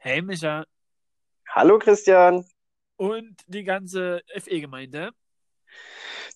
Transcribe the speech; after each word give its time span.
Hey 0.00 0.22
Micha 0.22 0.64
Hallo 1.48 1.80
Christian, 1.80 2.44
und 2.98 3.34
die 3.48 3.64
ganze 3.64 4.22
FE-Gemeinde. 4.32 5.10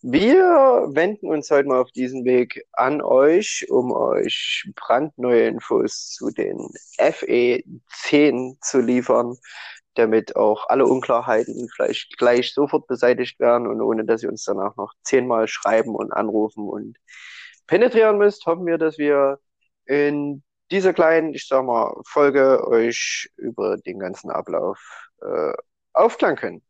wir 0.03 0.43
wenden 0.91 1.29
uns 1.29 1.49
heute 1.49 1.69
mal 1.69 1.81
auf 1.81 1.93
diesen 1.93 2.25
Weg 2.25 2.67
an 2.73 3.01
euch, 3.01 3.65
um 3.71 3.93
euch 3.93 4.69
brandneue 4.75 5.47
Infos 5.47 6.09
zu 6.09 6.31
den 6.31 6.59
FE 6.99 7.63
10 8.03 8.59
zu 8.61 8.81
liefern, 8.81 9.37
damit 9.95 10.35
auch 10.35 10.69
alle 10.69 10.85
Unklarheiten 10.85 11.69
vielleicht 11.69 12.19
gleich 12.19 12.53
sofort 12.53 12.89
beseitigt 12.89 13.39
werden 13.39 13.69
und 13.69 13.81
ohne 13.81 14.05
dass 14.05 14.25
ihr 14.25 14.29
uns 14.29 14.43
danach 14.43 14.75
noch 14.75 14.93
zehnmal 15.05 15.47
schreiben 15.47 15.95
und 15.95 16.13
anrufen 16.13 16.69
und 16.69 16.97
penetrieren 17.69 18.19
müsst, 18.19 18.45
hoffen 18.47 18.67
wir, 18.67 18.77
dass 18.77 18.99
wir 18.99 19.39
in 19.87 20.43
dieser 20.73 20.93
kleinen, 20.93 21.35
ich 21.35 21.47
sag 21.47 21.65
mal, 21.65 21.95
Folge 22.07 22.67
euch 22.67 23.31
über 23.37 23.77
den 23.77 23.99
ganzen 23.99 24.31
Ablauf 24.31 24.81
äh, 25.21 25.53
aufklären 25.93 26.37
können. 26.37 26.63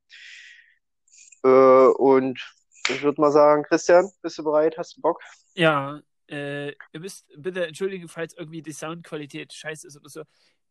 Äh, 1.45 1.49
und 1.49 2.41
ich 2.89 3.03
würde 3.03 3.21
mal 3.21 3.31
sagen, 3.31 3.63
Christian, 3.63 4.11
bist 4.21 4.39
du 4.39 4.45
bereit? 4.45 4.77
Hast 4.77 4.97
du 4.97 5.01
Bock? 5.01 5.21
Ja, 5.55 6.01
äh, 6.29 6.71
ihr 6.71 7.01
müsst 7.01 7.27
bitte 7.37 7.67
entschuldigen, 7.67 8.09
falls 8.09 8.35
irgendwie 8.35 8.63
die 8.63 8.73
Soundqualität 8.73 9.53
scheiße 9.53 9.87
ist 9.87 9.97
oder 9.97 10.09
so. 10.09 10.23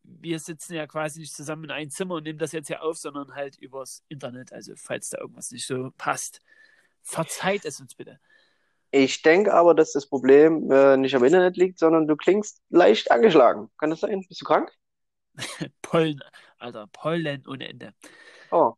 Wir 0.04 0.40
sitzen 0.40 0.74
ja 0.74 0.88
quasi 0.88 1.20
nicht 1.20 1.34
zusammen 1.34 1.66
in 1.66 1.72
einem 1.72 1.90
Zimmer 1.90 2.16
und 2.16 2.24
nehmen 2.24 2.40
das 2.40 2.52
jetzt 2.52 2.68
hier 2.68 2.82
auf, 2.82 2.98
sondern 2.98 3.36
halt 3.36 3.58
übers 3.58 4.04
Internet. 4.10 4.52
Also, 4.52 4.74
falls 4.76 5.10
da 5.10 5.20
irgendwas 5.20 5.52
nicht 5.52 5.66
so 5.66 5.92
passt, 5.98 6.42
verzeiht 7.02 7.66
es 7.66 7.80
uns 7.80 7.96
bitte. 7.96 8.20
Ich 8.92 9.22
denke 9.22 9.54
aber, 9.54 9.74
dass 9.74 9.94
das 9.94 10.08
Problem 10.08 10.70
äh, 10.70 10.98
nicht 10.98 11.16
am 11.16 11.24
Internet 11.24 11.56
liegt, 11.56 11.80
sondern 11.80 12.08
du 12.08 12.18
klingst 12.18 12.62
leicht 12.70 13.10
angeschlagen. 13.10 13.70
Kann 13.78 13.90
das 13.90 14.02
sein? 14.02 14.24
Bist 14.28 14.42
du 14.42 14.46
krank? 14.46 14.72
Pollen, 15.82 16.22
Alter, 16.58 16.88
Pollen 16.92 17.44
ohne 17.48 17.70
Ende. 17.70 17.94
Oh. 18.52 18.74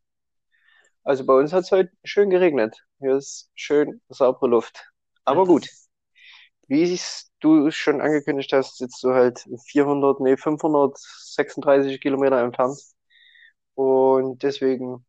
Also 1.04 1.26
bei 1.26 1.34
uns 1.34 1.52
hat 1.52 1.64
es 1.64 1.72
heute 1.72 1.92
schön 2.04 2.30
geregnet. 2.30 2.86
Hier 3.00 3.18
ist 3.18 3.50
schön 3.56 4.02
saubere 4.08 4.48
Luft. 4.48 4.90
Aber 5.26 5.46
gut, 5.46 5.68
wie 6.68 7.00
du 7.40 7.72
schon 7.72 8.00
angekündigt 8.00 8.54
hast, 8.54 8.78
sitzt 8.78 9.04
du 9.04 9.14
halt 9.14 9.46
400, 9.68 10.20
nee, 10.22 10.38
536 10.38 12.00
Kilometer 12.02 12.40
entfernt. 12.42 12.80
Und 13.76 14.44
deswegen, 14.44 15.06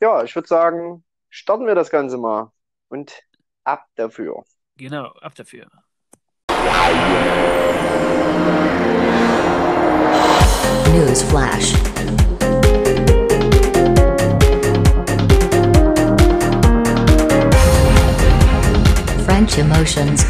ja, 0.00 0.24
ich 0.24 0.34
würde 0.34 0.48
sagen, 0.48 1.04
starten 1.28 1.66
wir 1.66 1.74
das 1.74 1.90
Ganze 1.90 2.18
mal. 2.18 2.52
Und 2.88 3.22
ab 3.64 3.86
dafür. 3.94 4.44
Genau, 4.76 5.06
ab 5.20 5.34
dafür. 5.34 5.66
News 10.92 11.22
Flash. 11.22 11.72
French 19.24 19.58
emotions. 19.58 20.24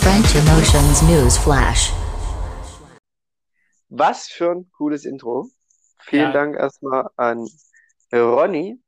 French 0.00 0.34
emotions 0.36 1.02
news 1.02 1.36
flash. 1.38 1.93
Was 3.96 4.26
für 4.26 4.50
ein 4.50 4.70
cooles 4.76 5.04
Intro. 5.04 5.48
Vielen 6.00 6.24
Ja. 6.26 6.32
Dank 6.32 6.56
erstmal 6.56 7.08
an 7.16 7.46
Ronny, 8.12 8.80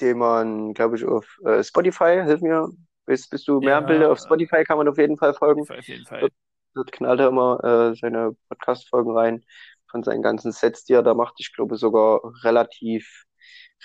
den 0.00 0.18
man, 0.18 0.74
glaube 0.74 0.96
ich, 0.96 1.04
auf 1.04 1.24
äh, 1.44 1.62
Spotify, 1.62 2.20
hilf 2.24 2.40
mir, 2.40 2.68
bist, 3.06 3.30
bist 3.30 3.46
du 3.46 3.60
mehr 3.60 3.70
Ja. 3.70 3.78
im 3.78 3.86
Bilde? 3.86 4.10
Auf 4.10 4.18
Spotify 4.18 4.64
kann 4.64 4.76
man 4.78 4.88
auf 4.88 4.98
jeden 4.98 5.16
Fall 5.16 5.34
folgen. 5.34 5.62
Auf 5.62 5.88
jeden 5.88 6.04
Fall. 6.04 6.28
Dort 6.74 6.90
knallt 6.92 7.20
er 7.20 7.28
immer 7.28 7.62
äh, 7.64 7.94
seine 7.96 8.36
Podcast-Folgen 8.48 9.12
rein 9.16 9.44
von 9.90 10.02
seinen 10.02 10.22
ganzen 10.22 10.50
Sets, 10.52 10.84
die 10.84 10.94
er 10.94 11.02
da 11.04 11.14
macht. 11.14 11.34
Ich 11.38 11.54
glaube 11.54 11.76
sogar 11.76 12.20
relativ, 12.42 13.24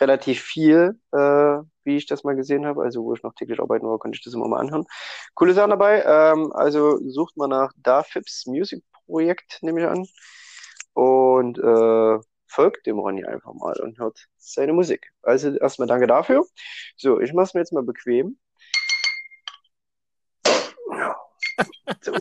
relativ 0.02 0.42
viel, 0.42 1.00
äh, 1.12 1.60
wie 1.84 1.96
ich 1.98 2.08
das 2.08 2.24
mal 2.24 2.36
gesehen 2.36 2.66
habe. 2.66 2.82
Also 2.82 3.04
wo 3.04 3.14
ich 3.14 3.22
noch 3.22 3.34
täglich 3.36 3.60
arbeiten 3.60 3.86
war, 3.88 4.00
konnte 4.00 4.18
ich 4.18 4.24
das 4.24 4.34
immer 4.34 4.48
mal 4.48 4.60
anhören. 4.60 4.86
Coole 5.36 5.54
Sachen 5.54 5.70
dabei. 5.70 6.04
Ähm, 6.04 6.52
also 6.54 6.98
sucht 7.08 7.38
mal 7.38 7.48
nach 7.48 7.72
Dafips 7.78 8.46
Music 8.48 8.84
Projekt, 9.06 9.60
nehme 9.62 9.82
ich 9.82 9.88
an. 9.88 10.08
Und 10.94 11.58
äh, 11.58 12.20
folgt 12.48 12.86
dem 12.86 13.00
Ronny 13.00 13.26
einfach 13.26 13.54
mal 13.54 13.80
und 13.82 13.98
hört 14.00 14.28
seine 14.38 14.74
Musik. 14.74 15.12
Also 15.24 15.56
erstmal 15.56 15.88
danke 15.88 16.08
dafür. 16.08 16.46
So, 16.98 17.20
ich 17.20 17.34
mache 17.34 17.46
es 17.46 17.54
mir 17.54 17.62
jetzt 17.62 17.74
mal 17.74 17.84
bequem. 17.84 18.38
So, 22.02 22.14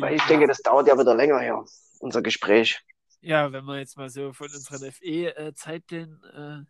weil 0.00 0.14
ich 0.14 0.22
denke, 0.24 0.46
das 0.46 0.58
dauert 0.58 0.88
ja 0.88 0.98
wieder 0.98 1.14
länger 1.14 1.40
hier, 1.40 1.64
unser 2.00 2.22
Gespräch. 2.22 2.82
Ja, 3.20 3.52
wenn 3.52 3.64
man 3.64 3.78
jetzt 3.78 3.96
mal 3.96 4.08
so 4.08 4.32
von 4.32 4.46
unseren 4.46 4.90
FE-Zeiten 4.92 6.22
äh, 6.34 6.64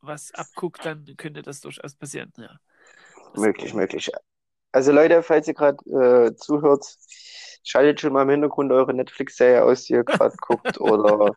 was 0.00 0.32
abguckt, 0.32 0.84
dann 0.84 1.04
könnte 1.16 1.42
das 1.42 1.60
durchaus 1.60 1.94
passieren. 1.94 2.32
Ja. 2.36 2.58
Das- 3.32 3.42
Möglich, 3.42 3.74
möglich. 3.74 4.10
Also 4.76 4.92
Leute, 4.92 5.22
falls 5.22 5.48
ihr 5.48 5.54
gerade 5.54 5.78
äh, 5.90 6.36
zuhört, 6.36 6.84
schaltet 7.64 7.98
schon 7.98 8.12
mal 8.12 8.24
im 8.24 8.28
Hintergrund 8.28 8.70
eure 8.72 8.92
Netflix-Serie 8.92 9.64
aus, 9.64 9.84
die 9.84 9.94
ihr 9.94 10.04
gerade 10.04 10.36
guckt, 10.42 10.78
oder 10.78 11.34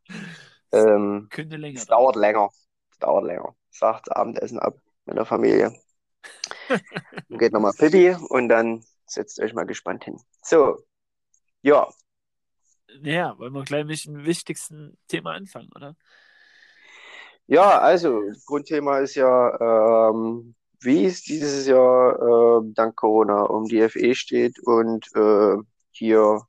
ähm, 0.74 1.30
Könnte 1.30 1.56
länger 1.56 1.80
es 1.80 1.86
dauert 1.86 2.18
länger. 2.18 2.50
Es 2.92 3.00
dauert 3.00 3.24
länger. 3.24 3.56
Sagt 3.72 4.14
Abendessen 4.14 4.60
ab 4.60 4.76
mit 5.06 5.16
der 5.16 5.24
Familie. 5.24 5.74
Dann 7.30 7.40
geht 7.40 7.54
nochmal 7.54 7.72
Pipi 7.72 8.14
und 8.28 8.50
dann 8.50 8.84
setzt 9.06 9.40
euch 9.40 9.54
mal 9.54 9.66
gespannt 9.66 10.04
hin. 10.04 10.20
So, 10.42 10.84
ja, 11.62 11.88
Ja, 13.02 13.38
wollen 13.40 13.54
wir 13.54 13.64
gleich 13.64 13.86
mit 13.86 14.04
dem 14.04 14.26
wichtigsten 14.26 14.98
Thema 15.08 15.32
anfangen, 15.32 15.70
oder? 15.74 15.96
ja, 17.48 17.80
also 17.80 18.22
Grundthema 18.46 19.00
ist 19.00 19.16
ja, 19.16 20.10
ähm, 20.12 20.56
wie 20.82 21.06
es 21.06 21.22
dieses 21.22 21.68
Jahr 21.68 22.62
äh, 22.62 22.74
dank 22.74 22.96
Corona 22.96 23.44
um 23.44 23.66
die 23.66 23.88
FE 23.90 24.16
steht 24.16 24.60
und 24.60 25.08
äh, 25.16 25.58
hier 25.92 26.42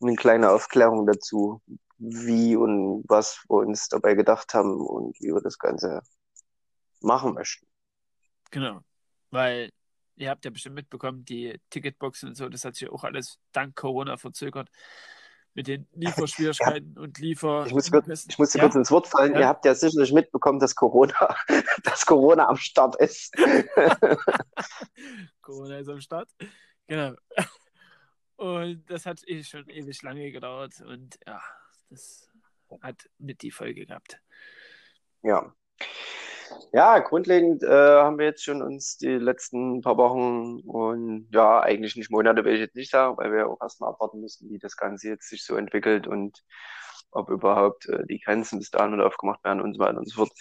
eine 0.00 0.16
kleine 0.16 0.50
Aufklärung 0.50 1.06
dazu, 1.06 1.60
wie 1.98 2.56
und 2.56 3.04
was 3.08 3.44
wir 3.48 3.58
uns 3.58 3.88
dabei 3.88 4.14
gedacht 4.14 4.54
haben 4.54 4.80
und 4.80 5.18
wie 5.20 5.34
wir 5.34 5.42
das 5.42 5.58
Ganze 5.58 6.02
machen 7.00 7.34
möchten. 7.34 7.66
Genau. 8.50 8.80
Weil 9.30 9.70
ihr 10.16 10.30
habt 10.30 10.44
ja 10.44 10.50
bestimmt 10.50 10.76
mitbekommen, 10.76 11.24
die 11.24 11.58
Ticketboxen 11.70 12.30
und 12.30 12.34
so, 12.34 12.48
das 12.48 12.64
hat 12.64 12.74
sich 12.74 12.88
auch 12.88 13.04
alles 13.04 13.38
dank 13.52 13.76
Corona 13.76 14.16
verzögert. 14.16 14.70
Mit 15.54 15.66
den 15.66 15.86
Lieferschwierigkeiten 15.92 16.96
und 16.96 17.18
Liefer. 17.18 17.64
Ich 17.66 17.72
muss 17.72 17.90
kurz, 17.90 18.06
ich 18.28 18.38
musste 18.38 18.58
Ja. 18.58 18.64
kurz 18.64 18.76
ins 18.76 18.90
Wort 18.90 19.08
fallen. 19.08 19.32
Ja. 19.34 19.40
Ihr 19.40 19.48
habt 19.48 19.64
ja 19.64 19.74
sicherlich 19.74 20.12
mitbekommen, 20.12 20.60
dass 20.60 20.74
Corona, 20.76 21.34
dass 21.84 22.06
Corona 22.06 22.48
am 22.48 22.56
Start 22.56 22.96
ist. 22.96 23.34
Corona 25.42 25.78
ist 25.78 25.88
am 25.88 26.00
Start. 26.00 26.28
Genau. 26.86 27.14
Und 28.36 28.84
das 28.88 29.06
hat 29.06 29.20
eh 29.26 29.42
schon 29.42 29.68
ewig 29.68 30.02
lange 30.02 30.30
gedauert 30.32 30.80
und 30.80 31.18
ja, 31.26 31.40
das 31.90 32.28
hat 32.82 33.08
mit 33.18 33.42
die 33.42 33.50
Folge 33.50 33.86
gehabt. 33.86 34.20
Ja. 35.22 35.52
Ja, 36.72 36.98
grundlegend 36.98 37.62
äh, 37.62 37.68
haben 37.68 38.18
wir 38.18 38.26
jetzt 38.26 38.44
schon 38.44 38.62
uns 38.62 38.96
die 38.96 39.08
letzten 39.08 39.80
paar 39.80 39.96
Wochen 39.96 40.60
und 40.60 41.28
ja, 41.32 41.60
eigentlich 41.60 41.96
nicht 41.96 42.10
Monate, 42.10 42.44
will 42.44 42.54
ich 42.54 42.60
jetzt 42.60 42.76
nicht 42.76 42.90
sagen, 42.90 43.16
weil 43.16 43.32
wir 43.32 43.48
auch 43.48 43.60
erstmal 43.60 43.90
abwarten 43.90 44.20
müssen, 44.20 44.50
wie 44.50 44.58
das 44.58 44.76
Ganze 44.76 45.08
jetzt 45.08 45.28
sich 45.28 45.44
so 45.44 45.56
entwickelt 45.56 46.06
und 46.06 46.42
ob 47.12 47.28
überhaupt 47.28 47.88
äh, 47.88 48.06
die 48.06 48.20
Grenzen 48.20 48.58
bis 48.58 48.70
dahin 48.70 48.92
wieder 48.92 49.06
aufgemacht 49.06 49.42
werden 49.44 49.60
und 49.60 49.74
so 49.74 49.80
weiter 49.80 49.98
und 49.98 50.08
so 50.08 50.16
fort. 50.16 50.32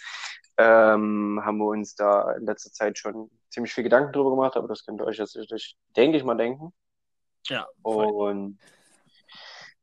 Ähm, 0.58 1.42
haben 1.44 1.58
wir 1.58 1.68
uns 1.68 1.96
da 1.96 2.34
in 2.34 2.46
letzter 2.46 2.72
Zeit 2.72 2.98
schon 2.98 3.32
ziemlich 3.50 3.74
viel 3.74 3.84
Gedanken 3.84 4.12
drüber 4.12 4.32
gemacht, 4.32 4.58
aber 4.58 4.68
das 4.68 4.86
könnt 4.86 5.02
ihr 5.02 5.06
euch 5.06 5.18
jetzt 5.18 5.34
sicherlich, 5.34 5.78
denke 5.96 6.18
ich 6.18 6.24
mal, 6.24 6.36
denken. 6.36 6.74
Ja, 7.48 7.68
voll. 7.82 8.06
Und 8.06 8.60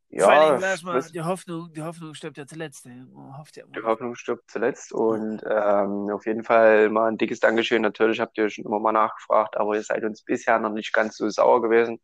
ja, 0.09 0.49
Dingen, 0.49 0.61
sag 0.61 0.77
ich 0.77 0.83
mal, 0.85 1.03
die 1.03 1.23
Hoffnung, 1.23 1.73
die 1.73 1.83
Hoffnung 1.83 2.15
stirbt 2.15 2.39
ja 2.39 2.47
zuletzt. 2.47 2.87
Man 2.87 3.37
hofft 3.39 3.57
ja 3.57 3.65
immer. 3.65 3.73
Die 3.73 3.83
Hoffnung 3.83 4.15
stirbt 4.15 4.51
zuletzt 4.51 4.93
und 4.93 5.43
ähm, 5.45 6.11
auf 6.11 6.27
jeden 6.27 6.45
Fall 6.45 6.89
mal 6.91 7.09
ein 7.09 7.19
dickes 7.19 7.41
Dankeschön. 7.41 7.83
Natürlich 7.83 8.21
habt 8.21 8.39
ihr 8.39 8.49
schon 8.49 8.65
immer 8.65 8.79
mal 8.79 8.93
nachgefragt, 8.93 9.57
aber 9.57 9.75
ihr 9.75 9.83
seid 9.83 10.05
uns 10.05 10.23
bisher 10.23 10.59
noch 10.61 10.71
nicht 10.71 10.93
ganz 10.93 11.17
so 11.17 11.29
sauer 11.29 11.61
gewesen, 11.61 12.01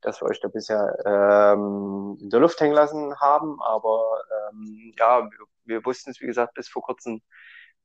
dass 0.00 0.20
wir 0.22 0.28
euch 0.28 0.40
da 0.40 0.48
bisher 0.48 0.96
ähm, 1.04 2.16
in 2.20 2.30
der 2.30 2.40
Luft 2.40 2.60
hängen 2.60 2.74
lassen 2.74 3.18
haben. 3.20 3.60
Aber 3.60 4.22
ähm, 4.52 4.94
ja, 4.98 5.22
wir, 5.22 5.46
wir 5.64 5.84
wussten 5.84 6.10
es, 6.10 6.20
wie 6.20 6.26
gesagt, 6.26 6.54
bis 6.54 6.68
vor 6.68 6.82
kurzem 6.82 7.20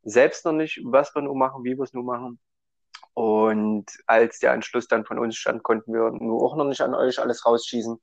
selbst 0.03 0.45
noch 0.45 0.53
nicht, 0.53 0.81
was 0.85 1.15
wir 1.15 1.23
nun 1.23 1.37
machen, 1.37 1.63
wie 1.63 1.75
wir 1.75 1.83
es 1.83 1.93
nun 1.93 2.05
machen. 2.05 2.39
Und 3.13 3.85
als 4.07 4.39
der 4.39 4.51
Anschluss 4.51 4.87
dann 4.87 5.05
von 5.05 5.17
uns 5.17 5.35
stand, 5.35 5.63
konnten 5.63 5.93
wir 5.93 6.11
nur 6.11 6.43
auch 6.43 6.55
noch 6.55 6.65
nicht 6.65 6.81
an 6.81 6.93
euch 6.93 7.19
alles 7.19 7.45
rausschießen. 7.45 7.97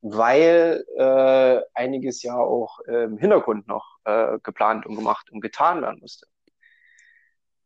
Weil 0.00 0.84
äh, 0.96 1.60
einiges 1.74 2.22
ja 2.22 2.36
auch 2.36 2.78
im 2.80 3.18
Hintergrund 3.18 3.66
noch 3.66 3.98
äh, 4.04 4.38
geplant 4.42 4.86
und 4.86 4.96
gemacht 4.96 5.30
und 5.30 5.40
getan 5.40 5.82
werden 5.82 5.98
musste. 6.00 6.26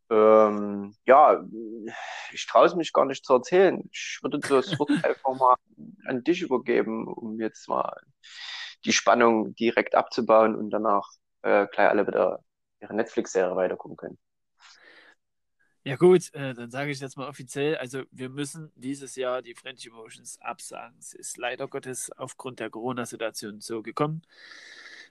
Ähm, 0.09 0.95
ja, 1.05 1.43
ich 2.31 2.45
traue 2.45 2.65
es 2.65 2.75
mich 2.75 2.93
gar 2.93 3.05
nicht 3.05 3.25
zu 3.25 3.33
erzählen. 3.33 3.89
Ich 3.91 4.19
würde 4.21 4.39
das 4.39 4.77
Wort 4.79 4.89
einfach 5.03 5.35
mal 5.39 5.55
an 6.05 6.23
dich 6.23 6.41
übergeben, 6.41 7.07
um 7.07 7.39
jetzt 7.39 7.67
mal 7.67 7.95
die 8.85 8.93
Spannung 8.93 9.55
direkt 9.55 9.95
abzubauen 9.95 10.55
und 10.55 10.69
danach 10.69 11.07
äh, 11.41 11.67
gleich 11.67 11.89
alle 11.89 12.05
wieder 12.05 12.39
ihre 12.81 12.93
Netflix-Serie 12.93 13.55
weitergucken 13.55 13.97
können. 13.97 14.17
Ja 15.85 15.97
gut, 15.97 16.33
äh, 16.33 16.53
dann 16.53 16.71
sage 16.71 16.91
ich 16.91 16.99
jetzt 17.01 17.17
mal 17.17 17.27
offiziell, 17.27 17.75
also 17.75 18.03
wir 18.11 18.29
müssen 18.29 18.71
dieses 18.75 19.17
Jahr 19.17 19.41
die 19.41 19.53
French 19.53 19.85
Emotions 19.85 20.39
absagen. 20.39 20.95
Es 20.97 21.13
ist 21.13 21.37
leider 21.37 21.67
Gottes 21.67 22.09
aufgrund 22.11 22.61
der 22.61 22.69
Corona-Situation 22.69 23.59
so 23.59 23.81
gekommen. 23.81 24.21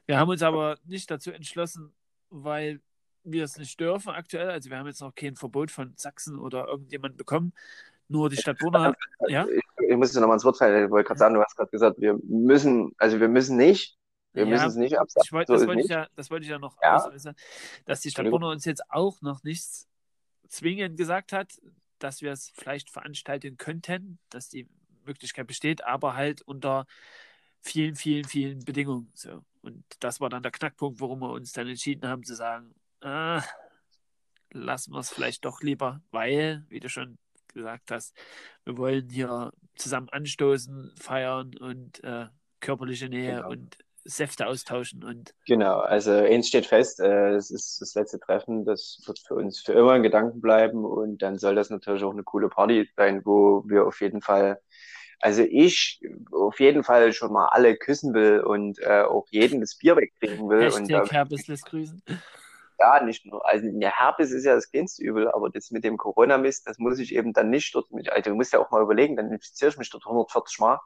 Wir 0.07 0.19
haben 0.19 0.31
uns 0.31 0.43
aber 0.43 0.79
nicht 0.87 1.11
dazu 1.11 1.31
entschlossen, 1.31 1.93
weil 2.31 2.81
wir 3.23 3.45
es 3.45 3.59
nicht 3.59 3.79
dürfen 3.79 4.11
aktuell. 4.11 4.51
Also 4.51 4.71
wir 4.71 4.79
haben 4.79 4.87
jetzt 4.87 5.03
noch 5.03 5.15
kein 5.15 5.37
Verbot 5.37 5.71
von 5.71 5.93
Sachsen 5.97 6.39
oder 6.39 6.67
irgendjemand 6.69 7.19
bekommen. 7.19 7.53
Nur 8.09 8.31
die 8.31 8.37
Stadt 8.37 8.59
Brunner, 8.59 8.95
ja? 9.29 9.47
Ich, 9.47 9.63
ich 9.91 9.97
muss 9.97 10.13
dir 10.13 10.21
nochmal 10.21 10.37
ins 10.37 10.45
Wort 10.45 10.57
fallen. 10.57 10.87
Ich 10.87 10.91
wollte 10.91 11.07
gerade 11.07 11.19
sagen, 11.19 11.35
du 11.35 11.43
hast 11.43 11.55
gerade 11.55 11.71
gesagt, 11.71 12.01
wir 12.01 12.19
müssen, 12.25 12.93
also 12.97 13.21
wir 13.21 13.29
müssen 13.29 13.59
nicht, 13.59 13.99
wir 14.33 14.45
Ja, 14.47 14.51
müssen 14.51 14.69
es 14.69 14.77
nicht 14.77 14.99
absagen. 14.99 15.29
Wollt, 15.33 15.49
So 15.49 15.55
das, 15.55 15.67
wollte 15.67 15.89
ja, 15.89 16.07
das 16.17 16.31
wollte 16.31 16.45
ich 16.45 16.51
ja 16.51 16.59
noch 16.59 16.77
Ja. 16.83 16.97
ausäußern, 16.97 17.35
dass 17.85 18.01
die 18.01 18.11
Stadt. 18.11 18.31
Brunner 18.31 18.49
uns 18.49 18.65
jetzt 18.65 18.91
auch 18.91 19.21
noch 19.21 19.43
nichts 19.45 19.87
zwingend 20.53 20.97
gesagt 20.99 21.33
hat, 21.33 21.61
dass 21.99 22.21
wir 22.21 22.33
es 22.33 22.51
vielleicht 22.55 22.91
veranstalten 22.91 23.57
könnten, 23.57 24.19
dass 24.29 24.49
die 24.49 24.69
Möglichkeit 25.05 25.47
besteht, 25.47 25.85
aber 25.85 26.15
halt 26.15 26.43
unter 26.43 26.87
vielen, 27.61 27.97
vielen, 27.97 28.25
vielen 28.25 28.65
Bedingungen. 28.65 29.11
So. 29.15 29.45
Und 29.63 29.85
das 30.01 30.21
war 30.21 30.29
dann 30.29 30.43
der 30.43 30.53
Knackpunkt, 30.53 31.01
warum 31.01 31.21
wir 31.21 31.31
uns 31.31 31.53
dann 31.53 31.69
entschieden 31.69 32.07
haben 32.09 32.25
zu 32.25 32.35
sagen, 32.35 32.75
ah, 33.01 33.43
lassen 34.51 34.93
wir 34.93 34.99
es 35.01 35.11
vielleicht 35.11 35.45
doch 35.45 35.63
lieber, 35.63 36.03
weil, 36.11 36.65
wie 36.69 36.81
du 36.81 36.89
schon 36.89 37.19
gesagt 37.49 37.91
hast, 37.91 38.17
wir 38.65 38.77
wollen 38.77 39.09
hier 39.09 39.53
zusammen 39.75 40.09
anstoßen, 40.09 40.93
feiern 40.99 41.57
und 41.57 42.03
äh, 42.05 42.27
körperliche 42.61 43.09
Nähe 43.09 43.37
Genau. 43.37 43.51
und 43.51 43.79
Säfte 44.05 44.47
austauschen 44.47 45.05
und 45.05 45.35
Genau, 45.47 45.79
also 45.79 46.11
eins 46.13 46.49
steht 46.49 46.67
fest, 46.67 47.01
äh, 47.01 47.35
es 47.35 47.51
ist 47.51 47.81
das 47.81 47.95
letzte 47.95 48.19
Treffen, 48.19 48.65
das 48.65 49.01
wird 49.07 49.21
für 49.21 49.35
uns 49.35 49.61
für 49.61 49.73
immer 49.73 49.95
in 49.95 50.03
Gedanken 50.03 50.41
bleiben 50.41 50.85
und 50.85 51.23
dann 51.23 51.39
soll 51.39 51.55
das 51.55 51.71
natürlich 51.71 52.03
auch 52.03 52.13
eine 52.13 52.25
coole 52.25 52.49
Party 52.49 52.89
sein, 52.97 53.23
wo 53.25 53.63
wir 53.67 53.87
auf 53.87 54.01
jeden 54.01 54.21
Fall, 54.21 54.61
also 55.21 55.43
ich 55.43 56.01
auf 56.33 56.59
jeden 56.59 56.83
Fall 56.83 57.13
schon 57.13 57.33
mal 57.33 57.47
alle 57.47 57.77
küssen 57.77 58.13
will 58.13 58.41
und 58.41 58.81
äh, 58.81 59.03
auch 59.03 59.27
jeden 59.31 59.61
das 59.61 59.77
Bier 59.77 59.97
wegkriegen 59.97 60.49
will 60.49 60.67
und 60.67 60.91
Hashtag 60.91 61.07
äh, 61.07 61.15
Herpes 61.15 61.47
lässt 61.47 61.67
grüßen. 61.67 62.03
ja, 62.81 63.05
nicht 63.05 63.25
nur, 63.25 63.49
also 63.49 63.69
der 63.71 63.97
Herpes 63.97 64.33
ist 64.33 64.45
ja 64.45 64.55
das 64.55 64.71
kleinste 64.71 65.03
Übel, 65.05 65.31
aber 65.31 65.49
das 65.49 65.71
mit 65.71 65.85
dem 65.85 65.97
Corona-Mist, 65.97 66.67
das 66.67 66.79
muss 66.79 66.99
ich 66.99 67.15
eben 67.15 67.33
dann 67.33 67.51
nicht 67.51 67.73
dort 67.75 67.93
mit, 67.93 68.11
also 68.11 68.31
du 68.31 68.37
musst 68.37 68.53
ja 68.53 68.59
auch 68.59 68.71
mal 68.73 68.83
überlegen, 68.83 69.17
dann 69.17 69.31
infiziere 69.31 69.71
ich 69.71 69.79
mich 69.79 69.91
dort 69.91 70.05
140 70.07 70.59
Mal, 70.59 70.81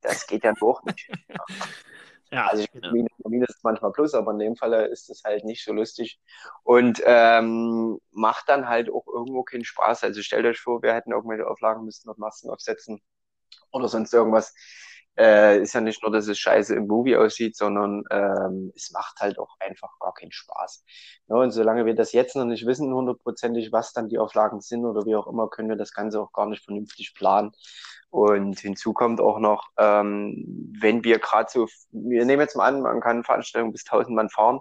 das 0.00 0.26
geht 0.26 0.44
ja 0.44 0.52
doch 0.54 0.82
nicht. 0.84 1.08
Ja, 2.30 2.48
Also 2.48 2.62
ich 2.64 2.70
genau. 2.72 2.90
Minus, 2.92 3.10
Minus 3.24 3.48
ist 3.50 3.64
manchmal 3.64 3.92
Plus, 3.92 4.14
aber 4.14 4.32
in 4.32 4.38
dem 4.38 4.56
Fall 4.56 4.72
ist 4.86 5.08
es 5.10 5.22
halt 5.24 5.44
nicht 5.44 5.64
so 5.64 5.72
lustig 5.72 6.20
und 6.62 7.00
ähm, 7.04 7.98
macht 8.12 8.48
dann 8.48 8.68
halt 8.68 8.90
auch 8.90 9.06
irgendwo 9.06 9.42
keinen 9.44 9.64
Spaß. 9.64 10.04
Also 10.04 10.22
stellt 10.22 10.46
euch 10.46 10.60
vor, 10.60 10.82
wir 10.82 10.94
hätten 10.94 11.12
irgendwelche 11.12 11.46
Auflagen, 11.46 11.84
müssten 11.84 12.08
noch 12.08 12.18
Masken 12.18 12.50
aufsetzen 12.50 13.00
oder 13.72 13.88
sonst 13.88 14.12
irgendwas. 14.14 14.54
Äh, 15.18 15.62
ist 15.62 15.72
ja 15.74 15.80
nicht 15.80 16.02
nur, 16.02 16.12
dass 16.12 16.28
es 16.28 16.38
scheiße 16.38 16.76
im 16.76 16.86
Movie 16.86 17.16
aussieht, 17.16 17.56
sondern 17.56 18.04
ähm, 18.10 18.72
es 18.76 18.92
macht 18.92 19.18
halt 19.20 19.38
auch 19.40 19.56
einfach 19.58 19.98
gar 19.98 20.14
keinen 20.14 20.30
Spaß. 20.30 20.84
Ja, 21.28 21.36
und 21.36 21.50
solange 21.50 21.86
wir 21.86 21.94
das 21.96 22.12
jetzt 22.12 22.36
noch 22.36 22.44
nicht 22.44 22.66
wissen, 22.66 22.94
hundertprozentig, 22.94 23.72
was 23.72 23.92
dann 23.92 24.08
die 24.08 24.18
Auflagen 24.18 24.60
sind 24.60 24.84
oder 24.86 25.06
wie 25.06 25.16
auch 25.16 25.26
immer, 25.26 25.50
können 25.50 25.68
wir 25.70 25.76
das 25.76 25.92
Ganze 25.92 26.20
auch 26.20 26.32
gar 26.32 26.46
nicht 26.46 26.64
vernünftig 26.64 27.14
planen. 27.14 27.50
Und 28.10 28.58
hinzu 28.60 28.92
kommt 28.94 29.20
auch 29.20 29.38
noch, 29.38 29.68
ähm, 29.76 30.72
wenn 30.80 31.04
wir 31.04 31.18
gerade 31.18 31.50
so, 31.50 31.66
wir 31.90 32.24
nehmen 32.24 32.40
jetzt 32.40 32.56
mal 32.56 32.66
an, 32.66 32.80
man 32.80 33.00
kann 33.00 33.24
Veranstaltungen 33.24 33.72
bis 33.72 33.84
1000 33.84 34.16
Mann 34.16 34.30
fahren. 34.30 34.60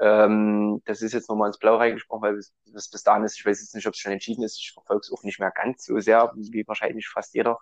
Ähm, 0.00 0.82
das 0.84 1.00
ist 1.00 1.12
jetzt 1.12 1.28
nochmal 1.28 1.48
ins 1.48 1.58
Blau 1.58 1.76
reingesprochen, 1.76 2.22
weil 2.22 2.36
es 2.36 2.52
bis, 2.90 3.02
dahin 3.02 3.24
ist, 3.24 3.38
ich 3.38 3.46
weiß 3.46 3.60
jetzt 3.60 3.74
nicht, 3.74 3.86
ob 3.86 3.94
es 3.94 4.00
schon 4.00 4.12
entschieden 4.12 4.42
ist, 4.42 4.58
ich 4.58 4.72
verfolge 4.72 5.00
es 5.00 5.12
auch 5.12 5.22
nicht 5.22 5.38
mehr 5.38 5.52
ganz 5.52 5.84
so 5.84 5.98
sehr, 6.00 6.32
wie 6.36 6.66
wahrscheinlich 6.66 7.08
fast 7.08 7.34
jeder. 7.34 7.58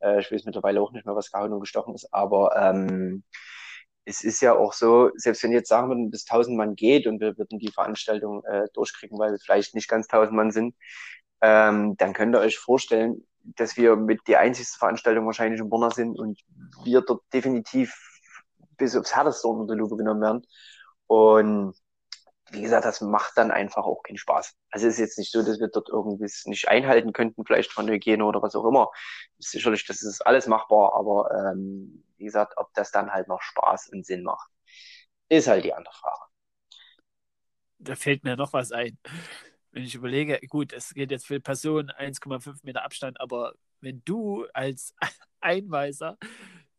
Äh, 0.00 0.20
ich 0.20 0.30
weiß 0.32 0.44
mittlerweile 0.44 0.80
auch 0.80 0.92
nicht 0.92 1.06
mehr, 1.06 1.16
was 1.16 1.30
gehauen 1.30 1.52
und 1.52 1.60
gestochen 1.60 1.94
ist, 1.94 2.12
aber 2.12 2.54
ähm, 2.56 3.24
es 4.04 4.24
ist 4.24 4.40
ja 4.40 4.54
auch 4.54 4.72
so, 4.72 5.10
selbst 5.14 5.42
wenn 5.42 5.52
jetzt 5.52 5.68
sagen 5.68 5.88
würden, 5.88 6.10
bis 6.10 6.24
1000 6.28 6.56
Mann 6.56 6.76
geht 6.76 7.06
und 7.06 7.20
wir 7.20 7.36
würden 7.38 7.58
die 7.58 7.70
Veranstaltung 7.70 8.44
äh, 8.44 8.66
durchkriegen, 8.74 9.18
weil 9.18 9.32
wir 9.32 9.38
vielleicht 9.38 9.74
nicht 9.74 9.88
ganz 9.88 10.06
1000 10.06 10.36
Mann 10.36 10.50
sind, 10.50 10.74
ähm, 11.40 11.96
dann 11.98 12.12
könnt 12.12 12.34
ihr 12.34 12.40
euch 12.40 12.58
vorstellen, 12.58 13.26
dass 13.44 13.76
wir 13.76 13.96
mit 13.96 14.20
die 14.26 14.36
einzigste 14.36 14.78
Veranstaltung 14.78 15.26
wahrscheinlich 15.26 15.60
in 15.60 15.68
Brunner 15.68 15.90
sind 15.90 16.18
und 16.18 16.40
wir 16.84 17.00
dort 17.02 17.22
definitiv 17.32 17.94
bis 18.76 18.96
aufs 18.96 19.14
Härteste 19.14 19.48
unter 19.48 19.74
die 19.74 19.78
Lupe 19.78 19.96
genommen 19.96 20.20
werden. 20.20 20.46
Und 21.06 21.74
wie 22.50 22.62
gesagt, 22.62 22.84
das 22.84 23.00
macht 23.00 23.32
dann 23.36 23.50
einfach 23.50 23.84
auch 23.84 24.02
keinen 24.02 24.18
Spaß. 24.18 24.54
Also 24.70 24.86
es 24.86 24.94
ist 24.94 25.00
jetzt 25.00 25.18
nicht 25.18 25.32
so, 25.32 25.42
dass 25.42 25.58
wir 25.58 25.68
dort 25.68 25.88
irgendwie 25.88 26.24
es 26.24 26.44
nicht 26.46 26.68
einhalten 26.68 27.12
könnten, 27.12 27.44
vielleicht 27.44 27.72
von 27.72 27.86
der 27.86 27.96
Hygiene 27.96 28.24
oder 28.24 28.42
was 28.42 28.54
auch 28.54 28.66
immer. 28.66 28.90
Sicherlich, 29.38 29.86
das 29.86 30.02
ist 30.02 30.20
alles 30.26 30.46
machbar, 30.46 30.94
aber 30.94 31.30
ähm, 31.30 32.04
wie 32.18 32.24
gesagt, 32.24 32.54
ob 32.56 32.72
das 32.74 32.90
dann 32.90 33.10
halt 33.10 33.28
noch 33.28 33.40
Spaß 33.40 33.88
und 33.88 34.04
Sinn 34.04 34.22
macht, 34.22 34.50
ist 35.28 35.48
halt 35.48 35.64
die 35.64 35.72
andere 35.72 35.94
Frage. 35.94 36.22
Da 37.78 37.96
fällt 37.96 38.22
mir 38.22 38.36
noch 38.36 38.52
was 38.52 38.70
ein. 38.70 38.98
Wenn 39.72 39.84
ich 39.84 39.94
überlege, 39.94 40.38
gut, 40.48 40.72
es 40.72 40.94
geht 40.94 41.10
jetzt 41.10 41.26
für 41.26 41.40
Personen 41.40 41.90
1,5 41.90 42.60
Meter 42.62 42.84
Abstand, 42.84 43.20
aber 43.20 43.54
wenn 43.80 44.02
du 44.04 44.46
als 44.52 44.94
Einweiser 45.40 46.18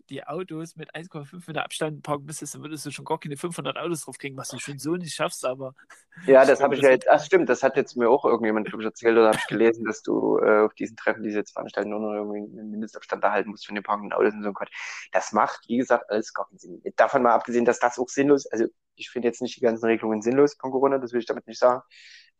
die 0.09 0.25
Autos 0.25 0.75
mit 0.75 0.93
1,5 0.93 1.43
Meter 1.47 1.63
Abstand 1.63 2.03
parken 2.03 2.25
müsstest, 2.25 2.55
dann 2.55 2.61
würdest 2.61 2.85
du 2.85 2.91
schon 2.91 3.05
gar 3.05 3.19
keine 3.19 3.37
500 3.37 3.77
Autos 3.77 4.01
draufkriegen, 4.01 4.37
was 4.37 4.49
du 4.49 4.59
schon 4.59 4.77
so 4.77 4.95
nicht 4.95 5.15
schaffst, 5.15 5.45
aber 5.45 5.73
Ja, 6.27 6.45
das 6.45 6.61
habe 6.61 6.75
glaube, 6.75 6.75
ich 6.75 6.81
ja 6.81 6.89
jetzt, 6.91 7.09
ach 7.09 7.23
stimmt, 7.23 7.49
das 7.49 7.63
hat 7.63 7.75
jetzt 7.77 7.97
mir 7.97 8.09
auch 8.09 8.25
irgendjemand 8.25 8.67
glaub 8.67 8.81
ich, 8.81 8.85
erzählt 8.85 9.17
oder 9.17 9.27
habe 9.27 9.37
ich 9.37 9.47
gelesen, 9.47 9.85
dass 9.85 10.03
du 10.03 10.37
äh, 10.39 10.65
auf 10.65 10.73
diesen 10.75 10.95
Treffen, 10.97 11.23
die 11.23 11.31
sie 11.31 11.37
jetzt 11.37 11.53
veranstalten, 11.53 11.89
nur 11.89 11.99
noch 11.99 12.13
irgendwie 12.13 12.59
einen 12.59 12.69
Mindestabstand 12.69 13.23
da 13.23 13.31
halten 13.31 13.49
musst 13.49 13.65
von 13.65 13.75
den 13.75 13.83
parkenden 13.83 14.13
Autos 14.13 14.33
und 14.33 14.43
so 14.43 14.49
ein 14.49 14.53
Quatsch. 14.53 14.73
Das 15.11 15.31
macht, 15.31 15.67
wie 15.67 15.77
gesagt, 15.77 16.09
alles 16.09 16.33
gar 16.33 16.47
keinen 16.47 16.59
Sinn. 16.59 16.81
Davon 16.95 17.23
mal 17.23 17.33
abgesehen, 17.33 17.65
dass 17.65 17.79
das 17.79 17.97
auch 17.97 18.09
sinnlos, 18.09 18.45
also 18.47 18.65
ich 18.95 19.09
finde 19.09 19.27
jetzt 19.29 19.41
nicht 19.41 19.55
die 19.57 19.61
ganzen 19.61 19.85
Regelungen 19.85 20.21
sinnlos 20.21 20.55
von 20.59 20.71
Corona, 20.71 20.99
das 20.99 21.13
will 21.13 21.19
ich 21.19 21.25
damit 21.25 21.47
nicht 21.47 21.59
sagen. 21.59 21.81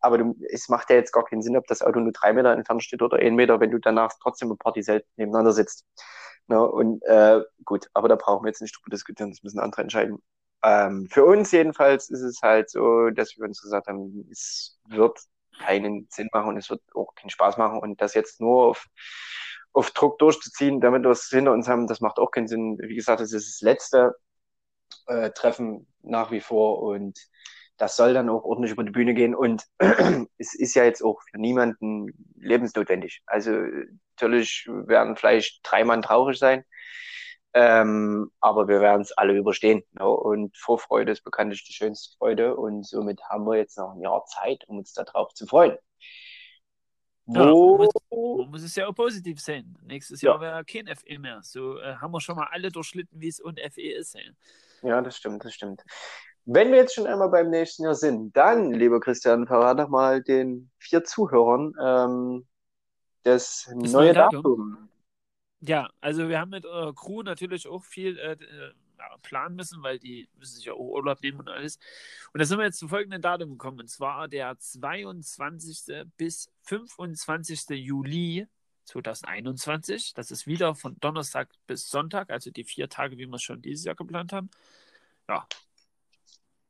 Aber 0.00 0.18
du, 0.18 0.36
es 0.50 0.68
macht 0.68 0.90
ja 0.90 0.96
jetzt 0.96 1.12
gar 1.12 1.24
keinen 1.24 1.42
Sinn, 1.42 1.56
ob 1.56 1.66
das 1.66 1.82
Auto 1.82 2.00
nur 2.00 2.12
drei 2.12 2.32
Meter 2.32 2.52
entfernt 2.52 2.82
steht 2.84 3.02
oder 3.02 3.18
einen 3.18 3.36
Meter, 3.36 3.60
wenn 3.60 3.70
du 3.70 3.78
danach 3.78 4.12
trotzdem 4.20 4.50
im 4.50 4.58
Partyzelt 4.58 5.06
nebeneinander 5.16 5.52
sitzt. 5.52 5.86
Ne? 6.46 6.60
Und 6.66 7.02
äh, 7.04 7.40
gut, 7.64 7.88
aber 7.94 8.08
da 8.08 8.16
brauchen 8.16 8.44
wir 8.44 8.48
jetzt 8.48 8.60
nicht 8.62 8.76
drüber 8.76 8.90
diskutieren, 8.90 9.30
das 9.30 9.42
müssen 9.42 9.60
andere 9.60 9.82
entscheiden. 9.82 10.22
Ähm, 10.62 11.08
für 11.10 11.24
uns 11.24 11.52
jedenfalls 11.52 12.10
ist 12.10 12.22
es 12.22 12.40
halt 12.42 12.70
so, 12.70 13.10
dass 13.10 13.36
wir 13.36 13.44
uns 13.44 13.60
gesagt 13.62 13.86
haben, 13.86 14.26
es 14.30 14.78
wird 14.88 15.18
keinen 15.58 16.06
Sinn 16.10 16.28
machen 16.32 16.48
und 16.50 16.56
es 16.56 16.70
wird 16.70 16.82
auch 16.94 17.14
keinen 17.14 17.30
Spaß 17.30 17.56
machen 17.58 17.78
und 17.78 18.00
das 18.00 18.14
jetzt 18.14 18.40
nur 18.40 18.66
auf, 18.68 18.86
auf 19.72 19.90
Druck 19.90 20.18
durchzuziehen, 20.18 20.80
damit 20.80 21.02
wir 21.04 21.10
es 21.10 21.28
hinter 21.28 21.52
uns 21.52 21.68
haben, 21.68 21.86
das 21.86 22.00
macht 22.00 22.18
auch 22.18 22.30
keinen 22.30 22.48
Sinn. 22.48 22.78
Wie 22.80 22.94
gesagt, 22.94 23.20
es 23.20 23.32
ist 23.32 23.56
das 23.56 23.60
letzte 23.60 24.16
äh, 25.06 25.30
Treffen 25.30 25.86
nach 26.02 26.30
wie 26.30 26.40
vor 26.40 26.82
und 26.82 27.18
das 27.76 27.96
soll 27.96 28.14
dann 28.14 28.28
auch 28.28 28.44
ordentlich 28.44 28.72
über 28.72 28.84
die 28.84 28.92
Bühne 28.92 29.14
gehen 29.14 29.34
und 29.34 29.64
es 30.38 30.54
ist 30.54 30.74
ja 30.74 30.84
jetzt 30.84 31.02
auch 31.02 31.20
für 31.30 31.38
niemanden 31.38 32.06
lebensnotwendig. 32.36 33.22
Also 33.26 33.50
natürlich 34.16 34.66
werden 34.68 35.16
vielleicht 35.16 35.60
drei 35.64 35.84
Mann 35.84 36.02
traurig 36.02 36.38
sein, 36.38 36.64
ähm, 37.52 38.30
aber 38.40 38.68
wir 38.68 38.80
werden 38.80 39.02
es 39.02 39.12
alle 39.12 39.34
überstehen. 39.34 39.82
Ne? 39.92 40.06
Und 40.08 40.56
Vorfreude 40.56 41.12
ist 41.12 41.22
bekanntlich 41.22 41.64
die 41.64 41.72
schönste 41.72 42.16
Freude 42.18 42.56
und 42.56 42.86
somit 42.86 43.22
haben 43.28 43.44
wir 43.44 43.56
jetzt 43.56 43.78
noch 43.78 43.94
ein 43.94 44.00
Jahr 44.00 44.24
Zeit, 44.26 44.64
um 44.68 44.78
uns 44.78 44.92
darauf 44.92 45.34
zu 45.34 45.46
freuen. 45.46 45.76
Ja, 47.26 47.50
Wo, 47.50 47.78
man 47.78 48.50
muss 48.50 48.62
es 48.62 48.76
ja 48.76 48.86
auch 48.86 48.92
positiv 48.92 49.40
sehen. 49.40 49.78
Nächstes 49.82 50.20
Ja. 50.20 50.32
Jahr 50.32 50.40
wäre 50.40 50.64
kein 50.64 50.86
FE 50.94 51.18
mehr. 51.18 51.40
So 51.42 51.78
äh, 51.78 51.96
haben 51.96 52.12
wir 52.12 52.20
schon 52.20 52.36
mal 52.36 52.48
alle 52.52 52.70
durchlitten, 52.70 53.18
wie 53.20 53.28
es 53.28 53.40
und 53.40 53.58
FE 53.60 53.80
ist. 53.80 54.14
Ey. 54.14 54.30
Ja, 54.82 55.00
das 55.00 55.16
stimmt, 55.16 55.44
das 55.44 55.54
stimmt. 55.54 55.82
Wenn 56.46 56.70
wir 56.70 56.78
jetzt 56.78 56.94
schon 56.94 57.06
einmal 57.06 57.30
beim 57.30 57.50
nächsten 57.50 57.84
Jahr 57.84 57.94
sind, 57.94 58.36
dann, 58.36 58.72
lieber 58.72 59.00
Christian, 59.00 59.46
verrat 59.46 59.78
doch 59.78 59.88
mal 59.88 60.22
den 60.22 60.70
vier 60.78 61.04
Zuhörern 61.04 61.74
ähm, 61.82 62.46
das, 63.22 63.70
Das 63.80 63.92
neue 63.92 64.12
Datum. 64.12 64.42
Datum. 64.42 64.88
Ja, 65.60 65.88
also 66.02 66.28
wir 66.28 66.38
haben 66.38 66.50
mit 66.50 66.66
unserer 66.66 66.94
Crew 66.94 67.22
natürlich 67.22 67.66
auch 67.66 67.82
viel 67.82 68.18
äh, 68.18 68.32
äh, 68.32 68.72
planen 69.22 69.56
müssen, 69.56 69.82
weil 69.82 69.98
die 69.98 70.28
müssen 70.38 70.56
sich 70.56 70.66
ja 70.66 70.74
auch 70.74 70.78
Urlaub 70.78 71.22
nehmen 71.22 71.40
und 71.40 71.48
alles. 71.48 71.78
Und 72.32 72.40
da 72.40 72.44
sind 72.44 72.58
wir 72.58 72.66
jetzt 72.66 72.78
zu 72.78 72.88
folgenden 72.88 73.22
Datum 73.22 73.50
gekommen. 73.52 73.80
Und 73.80 73.88
zwar 73.88 74.28
der 74.28 74.58
22. 74.58 76.06
bis 76.18 76.50
25. 76.64 77.70
Juli 77.70 78.46
2021. 78.84 80.12
Das 80.14 80.30
ist 80.30 80.46
wieder 80.46 80.74
von 80.74 80.98
Donnerstag 81.00 81.48
bis 81.66 81.88
Sonntag, 81.88 82.30
also 82.30 82.50
die 82.50 82.64
vier 82.64 82.88
Tage, 82.88 83.16
wie 83.16 83.26
wir 83.26 83.34
es 83.34 83.42
schon 83.42 83.62
dieses 83.62 83.84
Jahr 83.84 83.94
geplant 83.94 84.32
haben. 84.32 84.50
Ja, 85.28 85.46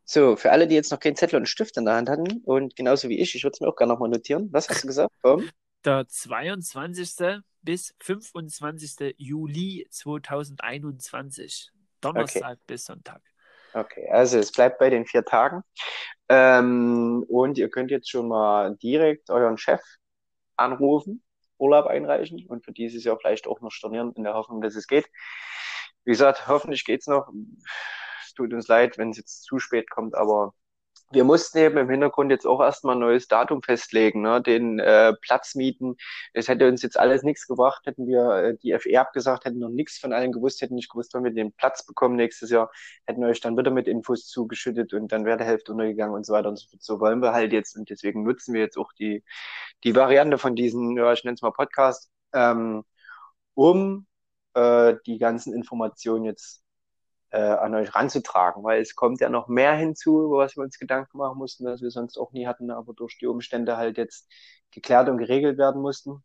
So, 0.05 0.37
für 0.37 0.53
alle, 0.53 0.67
die 0.67 0.75
jetzt 0.75 0.93
noch 0.93 1.01
keinen 1.01 1.17
Zettel 1.17 1.37
und 1.37 1.43
einen 1.43 1.47
Stift 1.47 1.77
in 1.77 1.87
der 1.87 1.95
Hand 1.95 2.09
hatten 2.09 2.43
und 2.45 2.77
genauso 2.77 3.09
wie 3.09 3.19
ich, 3.19 3.35
ich 3.35 3.45
würde 3.45 3.55
es 3.55 3.61
mir 3.61 3.69
auch 3.69 3.77
gerne 3.77 3.93
nochmal 3.93 4.11
notieren. 4.11 4.49
Was 4.53 4.69
hast 4.69 4.83
du 4.83 4.89
gesagt? 4.89 5.13
Tom? 5.23 5.49
der 5.85 6.09
22. 6.09 7.43
bis 7.63 7.95
25. 8.01 9.15
Juli 9.19 9.87
2021. 9.91 11.71
Donnerstag 12.01 12.59
bis 12.67 12.85
Sonntag. 12.85 13.21
Okay, 13.73 14.09
also 14.11 14.39
es 14.39 14.53
bleibt 14.53 14.79
bei 14.79 14.91
den 14.91 15.05
vier 15.05 15.25
Tagen. 15.25 15.63
Ähm, 16.29 17.25
und 17.29 17.59
ihr 17.59 17.69
könnt 17.71 17.91
jetzt 17.91 18.09
schon 18.09 18.29
mal 18.29 18.77
direkt 18.77 19.31
euren 19.31 19.59
Chef 19.59 19.83
anrufen, 20.57 21.23
Urlaub 21.59 21.87
einreichen 21.87 22.47
und 22.47 22.65
für 22.65 22.73
dieses 22.73 23.05
Jahr 23.05 23.19
vielleicht 23.19 23.47
auch 23.47 23.61
noch 23.61 23.73
stornieren, 23.73 24.13
in 24.15 24.25
der 24.25 24.35
Hoffnung, 24.35 24.61
dass 24.61 24.77
es 24.77 24.87
geht. 24.87 25.09
Wie 26.05 26.13
gesagt, 26.13 26.47
hoffentlich 26.47 26.85
geht's 26.85 27.07
noch. 27.07 27.31
Tut 28.35 28.53
uns 28.53 28.69
leid, 28.69 28.99
wenn 28.99 29.11
es 29.11 29.17
jetzt 29.19 29.45
zu 29.45 29.59
spät 29.59 29.91
kommt, 29.91 30.15
aber 30.15 30.55
wir 31.15 31.25
mussten 31.25 31.59
eben 31.59 31.79
im 31.79 31.89
Hintergrund 31.89 32.31
jetzt 32.31 32.47
auch 32.47 32.61
erstmal 32.61 32.97
ein 32.97 33.01
neues 33.01 33.29
Datum 33.29 33.63
festlegen, 33.63 34.23
ne? 34.23 34.43
den 34.43 34.79
äh, 34.79 35.13
Platz 35.21 35.55
mieten. 35.55 35.97
Es 36.33 36.49
hätte 36.49 36.69
uns 36.69 36.83
jetzt 36.83 36.99
alles 36.99 37.23
nichts 37.23 37.47
gebracht, 37.47 37.87
hätten 37.87 38.07
wir 38.07 38.31
äh, 38.33 38.57
die 38.63 38.77
FE 38.79 39.01
abgesagt, 39.01 39.45
hätten 39.45 39.59
noch 39.61 39.69
nichts 39.69 39.99
von 39.99 40.13
allen 40.13 40.33
gewusst, 40.33 40.61
hätten 40.61 40.75
nicht 40.75 40.91
gewusst, 40.91 41.15
wann 41.15 41.25
wir 41.25 41.31
den 41.31 41.53
Platz 41.53 41.87
bekommen 41.87 42.17
nächstes 42.17 42.51
Jahr, 42.51 42.71
hätten 43.07 43.25
euch 43.25 43.41
dann 43.41 43.57
wieder 43.57 43.71
mit 43.71 43.87
Infos 43.87 44.27
zugeschüttet 44.27 44.93
und 44.93 45.13
dann 45.13 45.25
wäre 45.25 45.39
der 45.39 45.47
Hälfte 45.47 45.73
untergegangen 45.73 46.15
und 46.15 46.27
so 46.27 46.33
weiter 46.33 46.49
und 46.49 46.59
so 46.59 46.69
fort. 46.69 46.83
So 46.83 47.01
wollen 47.01 47.21
wir 47.21 47.33
halt 47.33 47.53
jetzt 47.53 47.77
und 47.77 47.91
deswegen 47.91 48.25
nutzen 48.25 48.55
wir 48.55 48.63
jetzt 48.63 48.77
auch 48.77 48.93
die, 48.95 49.23
die 49.85 49.95
Variante 49.95 50.39
von 50.39 50.57
diesen, 50.57 50.97
ja, 50.97 51.13
ich 51.13 51.25
nenne 51.25 51.35
es 51.35 51.43
mal 51.43 51.53
Podcast, 51.53 52.11
ähm, 52.33 52.85
um 53.55 54.07
äh, 54.55 54.95
die 55.07 55.19
ganzen 55.19 55.55
Informationen 55.55 56.25
jetzt 56.25 56.64
äh, 57.31 57.39
an 57.39 57.75
euch 57.75 57.95
ranzutragen, 57.95 58.63
weil 58.63 58.81
es 58.81 58.95
kommt 58.95 59.21
ja 59.21 59.29
noch 59.29 59.49
mehr 59.49 59.75
hinzu, 59.75 60.25
über 60.25 60.39
was 60.39 60.57
wir 60.57 60.63
uns 60.63 60.79
Gedanken 60.79 61.19
machen 61.19 61.39
mussten, 61.39 61.65
was 61.67 61.83
wir 61.83 61.91
sonst 61.91 62.17
auch 62.19 62.33
nie 62.33 62.47
hatten, 62.47 62.71
aber 62.71 62.95
durch 62.95 63.19
die 63.19 63.27
Umstände 63.27 63.77
halt 63.77 63.99
jetzt 63.99 64.31
geklärt 64.71 65.09
und 65.09 65.19
geregelt 65.19 65.59
werden 65.59 65.83
mussten. 65.83 66.23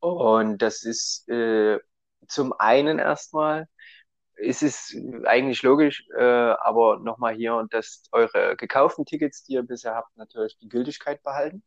Und 0.00 0.58
das 0.62 0.82
ist 0.84 1.28
äh, 1.28 1.78
zum 2.28 2.52
einen 2.58 2.98
erstmal, 2.98 3.68
ist 4.36 4.62
es 4.62 4.96
eigentlich 5.24 5.62
logisch, 5.62 6.06
äh, 6.16 6.22
aber 6.22 6.98
nochmal 6.98 7.34
hier, 7.34 7.66
dass 7.70 8.04
eure 8.12 8.56
gekauften 8.56 9.06
Tickets, 9.06 9.44
die 9.44 9.54
ihr 9.54 9.62
bisher 9.62 9.94
habt, 9.94 10.16
natürlich 10.16 10.58
die 10.58 10.68
Gültigkeit 10.68 11.22
behalten. 11.22 11.62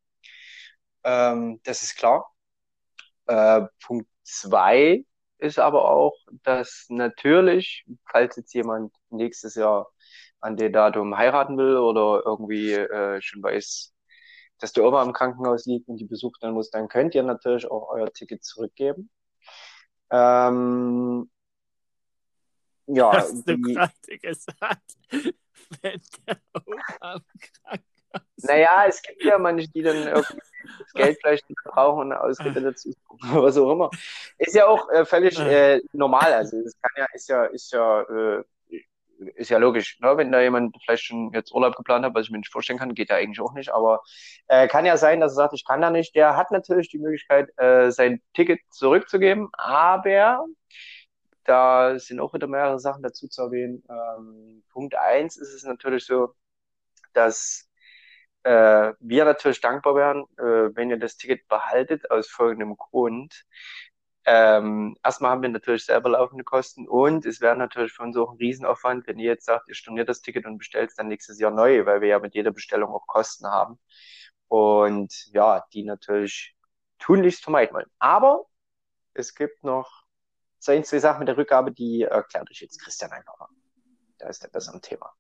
Ähm, 1.04 1.62
das 1.64 1.84
ist 1.84 1.98
klar. 1.98 2.30
Äh, 3.28 3.68
Punkt 3.86 4.10
zwei 4.24 5.06
ist 5.38 5.60
aber 5.60 5.90
auch, 5.90 6.16
dass 6.44 6.86
natürlich, 6.90 7.86
falls 8.10 8.36
jetzt 8.36 8.54
jemand 8.54 8.94
nächstes 9.10 9.56
Jahr 9.56 9.92
an 10.40 10.56
dem 10.58 10.74
Datum 10.74 11.18
heiraten 11.18 11.58
will 11.58 11.78
oder 11.78 12.24
irgendwie 12.26 12.74
äh, 12.74 13.22
schon 13.22 13.44
weiß, 13.44 13.94
dass 14.60 14.74
der 14.74 14.84
Oma 14.84 15.04
im 15.04 15.14
Krankenhaus 15.14 15.66
liegt 15.66 15.88
und 15.88 15.98
die 15.98 16.06
besucht 16.06 16.42
dann 16.42 16.54
muss, 16.54 16.70
dann 16.70 16.88
könnt 16.88 17.16
ihr 17.16 17.24
natürlich 17.24 17.70
auch 17.70 17.90
euer 17.90 18.12
Ticket 18.12 18.44
zurückgeben. 18.44 19.10
Ähm, 20.10 21.30
ja, 22.88 23.12
Hast 23.14 23.48
du 23.48 23.58
die, 23.58 23.74
gerade 23.74 24.18
gesagt, 24.22 24.98
wenn 25.82 26.02
der 26.26 26.38
Oma 26.54 27.14
im 27.14 27.22
Krankenhaus 27.64 27.88
naja, 28.38 28.86
es 28.88 29.02
gibt 29.02 29.24
ja 29.24 29.38
manche, 29.38 29.68
die 29.70 29.82
dann 29.82 29.96
irgendwie 29.96 30.42
das 30.80 30.94
Geld 30.94 31.18
vielleicht 31.22 31.50
nicht 31.50 31.64
brauchen 31.64 32.00
und 32.00 32.12
eine 32.12 32.22
Ausrede 32.22 32.62
dazu 32.62 32.94
was 33.20 33.58
auch 33.58 33.72
immer. 33.72 33.90
Ist 34.38 34.56
ja 34.56 34.68
auch 34.68 34.90
äh, 34.90 35.06
völlig 35.06 35.40
äh, 35.40 35.82
normal. 35.94 36.34
Also 36.34 36.62
das 36.62 36.74
kann 36.82 36.92
ja, 36.98 37.06
ist 37.14 37.30
ja, 37.30 37.46
ist 37.46 37.72
ja, 37.72 38.02
äh, 38.02 38.44
ist 39.36 39.50
ja 39.50 39.58
logisch, 39.58 40.00
ne? 40.00 40.16
wenn 40.16 40.32
da 40.32 40.42
jemand 40.42 40.78
vielleicht 40.84 41.06
schon 41.06 41.32
jetzt 41.34 41.52
Urlaub 41.52 41.76
geplant 41.76 42.06
hat, 42.06 42.14
was 42.14 42.26
ich 42.26 42.32
mir 42.32 42.38
nicht 42.38 42.52
vorstellen 42.52 42.78
kann, 42.78 42.94
geht 42.94 43.10
ja 43.10 43.16
eigentlich 43.16 43.42
auch 43.42 43.54
nicht, 43.54 43.74
aber 43.74 44.02
äh, 44.48 44.68
kann 44.68 44.86
ja 44.86 44.96
sein, 44.98 45.20
dass 45.20 45.32
er 45.32 45.36
sagt, 45.36 45.54
ich 45.54 45.66
kann 45.66 45.82
da 45.82 45.90
nicht. 45.90 46.14
Der 46.16 46.38
hat 46.38 46.52
natürlich 46.52 46.90
die 46.90 47.00
Möglichkeit, 47.00 47.50
äh, 47.58 47.90
sein 47.92 48.22
Ticket 48.34 48.60
zurückzugeben, 48.70 49.50
aber 49.54 50.46
da 51.46 51.98
sind 51.98 52.20
auch 52.20 52.34
wieder 52.34 52.48
mehrere 52.48 52.80
Sachen 52.80 53.02
dazu 53.02 53.28
zu 53.28 53.42
erwähnen. 53.42 53.84
Ähm, 53.90 54.64
Punkt 54.72 54.96
eins 54.96 55.38
ist 55.38 55.54
es 55.54 55.64
natürlich 55.64 56.06
so, 56.06 56.34
dass 57.14 57.67
äh, 58.48 58.94
wir 59.00 59.26
natürlich 59.26 59.60
dankbar 59.60 59.96
wären, 59.96 60.24
äh, 60.38 60.74
wenn 60.76 60.90
ihr 60.90 60.98
das 60.98 61.18
Ticket 61.18 61.48
behaltet, 61.50 62.10
aus 62.10 62.30
folgendem 62.30 62.78
Grund. 62.78 63.44
Ähm, 64.26 64.96
erstmal 65.04 65.32
haben 65.32 65.42
wir 65.42 65.50
natürlich 65.50 65.86
selber 65.86 66.10
laufende 66.10 66.44
Kosten 66.46 66.88
und 66.88 67.26
es 67.26 67.42
wäre 67.42 67.58
natürlich 67.58 67.92
für 67.94 68.04
uns 68.04 68.16
auch 68.18 68.32
ein 68.32 68.38
Riesenaufwand, 68.38 69.08
wenn 69.08 69.20
ihr 69.20 69.32
jetzt 69.32 69.46
sagt, 69.46 69.68
ihr 69.70 69.76
storniert 69.76 70.10
das 70.10 70.22
Ticket 70.22 70.46
und 70.46 70.58
bestellt 70.58 70.90
es 70.90 70.96
dann 70.96 71.08
nächstes 71.08 71.40
Jahr 71.40 71.52
neu, 71.52 71.86
weil 71.86 72.02
wir 72.02 72.10
ja 72.10 72.20
mit 72.20 72.36
jeder 72.36 72.52
Bestellung 72.52 72.94
auch 72.94 73.06
Kosten 73.08 73.48
haben. 73.48 73.80
Und 74.48 75.14
ja, 75.34 75.66
die 75.74 75.84
natürlich 75.84 76.56
tunlichst 77.00 77.44
vermeiden 77.44 77.74
wollen. 77.76 77.92
Aber 78.00 78.46
es 79.14 79.36
gibt 79.36 79.64
noch 79.64 80.04
ein, 80.68 80.84
zwei 80.84 81.00
Sachen 81.00 81.20
mit 81.20 81.28
der 81.30 81.38
Rückgabe, 81.38 81.72
die 81.72 82.04
erklärt 82.04 82.50
euch 82.50 82.62
jetzt 82.62 82.82
Christian 82.82 83.12
einfach 83.12 83.38
mal. 83.40 83.50
Da 84.20 84.28
ist 84.28 84.44
er 84.44 84.50
besser 84.50 84.74
am 84.74 84.82
Thema. 84.82 85.14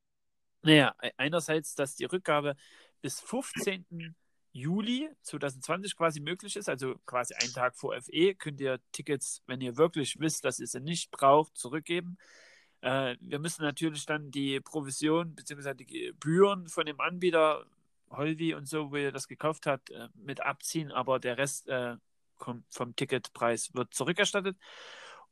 Naja, 0.61 0.93
e- 1.01 1.11
einerseits, 1.17 1.75
dass 1.75 1.95
die 1.95 2.05
Rückgabe 2.05 2.55
bis 3.01 3.19
15. 3.21 4.15
Juli 4.53 5.09
2020 5.21 5.95
quasi 5.95 6.19
möglich 6.19 6.55
ist, 6.55 6.67
also 6.67 6.95
quasi 7.05 7.35
einen 7.35 7.53
Tag 7.53 7.75
vor 7.75 7.99
FE, 8.01 8.33
könnt 8.33 8.59
ihr 8.59 8.79
Tickets, 8.91 9.43
wenn 9.45 9.61
ihr 9.61 9.77
wirklich 9.77 10.19
wisst, 10.19 10.45
dass 10.45 10.59
ihr 10.59 10.67
sie 10.67 10.79
nicht 10.79 11.11
braucht, 11.11 11.55
zurückgeben. 11.55 12.17
Äh, 12.81 13.17
wir 13.19 13.39
müssen 13.39 13.61
natürlich 13.61 14.05
dann 14.05 14.31
die 14.31 14.59
Provision 14.59 15.35
bzw. 15.35 15.75
die 15.75 15.85
Gebühren 15.85 16.67
von 16.69 16.85
dem 16.85 16.99
Anbieter, 16.99 17.65
Holvi 18.09 18.53
und 18.55 18.67
so, 18.67 18.91
wo 18.91 18.95
ihr 18.95 19.11
das 19.11 19.27
gekauft 19.27 19.65
habt, 19.67 19.91
äh, 19.91 20.09
mit 20.15 20.41
abziehen, 20.41 20.91
aber 20.91 21.19
der 21.19 21.37
Rest 21.37 21.67
äh, 21.67 21.97
kommt 22.37 22.65
vom 22.73 22.95
Ticketpreis 22.95 23.73
wird 23.73 23.93
zurückerstattet. 23.93 24.57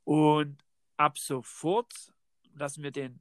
Und 0.03 0.63
ab 0.98 1.17
sofort 1.17 1.93
lassen 2.53 2.84
wir 2.84 2.91
den 2.91 3.19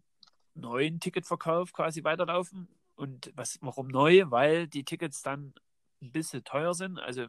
neuen 0.55 1.01
Ticketverkauf 1.01 1.73
quasi 1.73 2.05
weiterlaufen. 2.05 2.69
Und 2.97 3.33
was, 3.35 3.59
warum 3.61 3.89
neu? 3.89 4.25
Weil 4.27 4.69
die 4.69 4.85
Tickets 4.85 5.23
dann 5.23 5.55
ein 6.03 6.13
bisschen 6.13 6.45
teuer 6.45 6.75
sind. 6.75 6.99
Also 6.99 7.27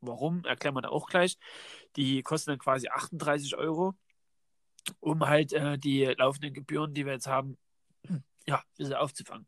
warum, 0.00 0.44
erklären 0.44 0.74
wir 0.74 0.82
da 0.82 0.88
auch 0.88 1.08
gleich. 1.08 1.38
Die 1.96 2.22
kosten 2.22 2.50
dann 2.50 2.58
quasi 2.58 2.88
38 2.88 3.56
Euro, 3.56 3.94
um 5.00 5.26
halt 5.26 5.52
äh, 5.52 5.78
die 5.78 6.04
laufenden 6.04 6.54
Gebühren, 6.54 6.94
die 6.94 7.06
wir 7.06 7.12
jetzt 7.12 7.26
haben, 7.26 7.56
ja, 8.46 8.56
ein 8.56 8.76
bisschen 8.76 8.94
aufzufangen. 8.94 9.46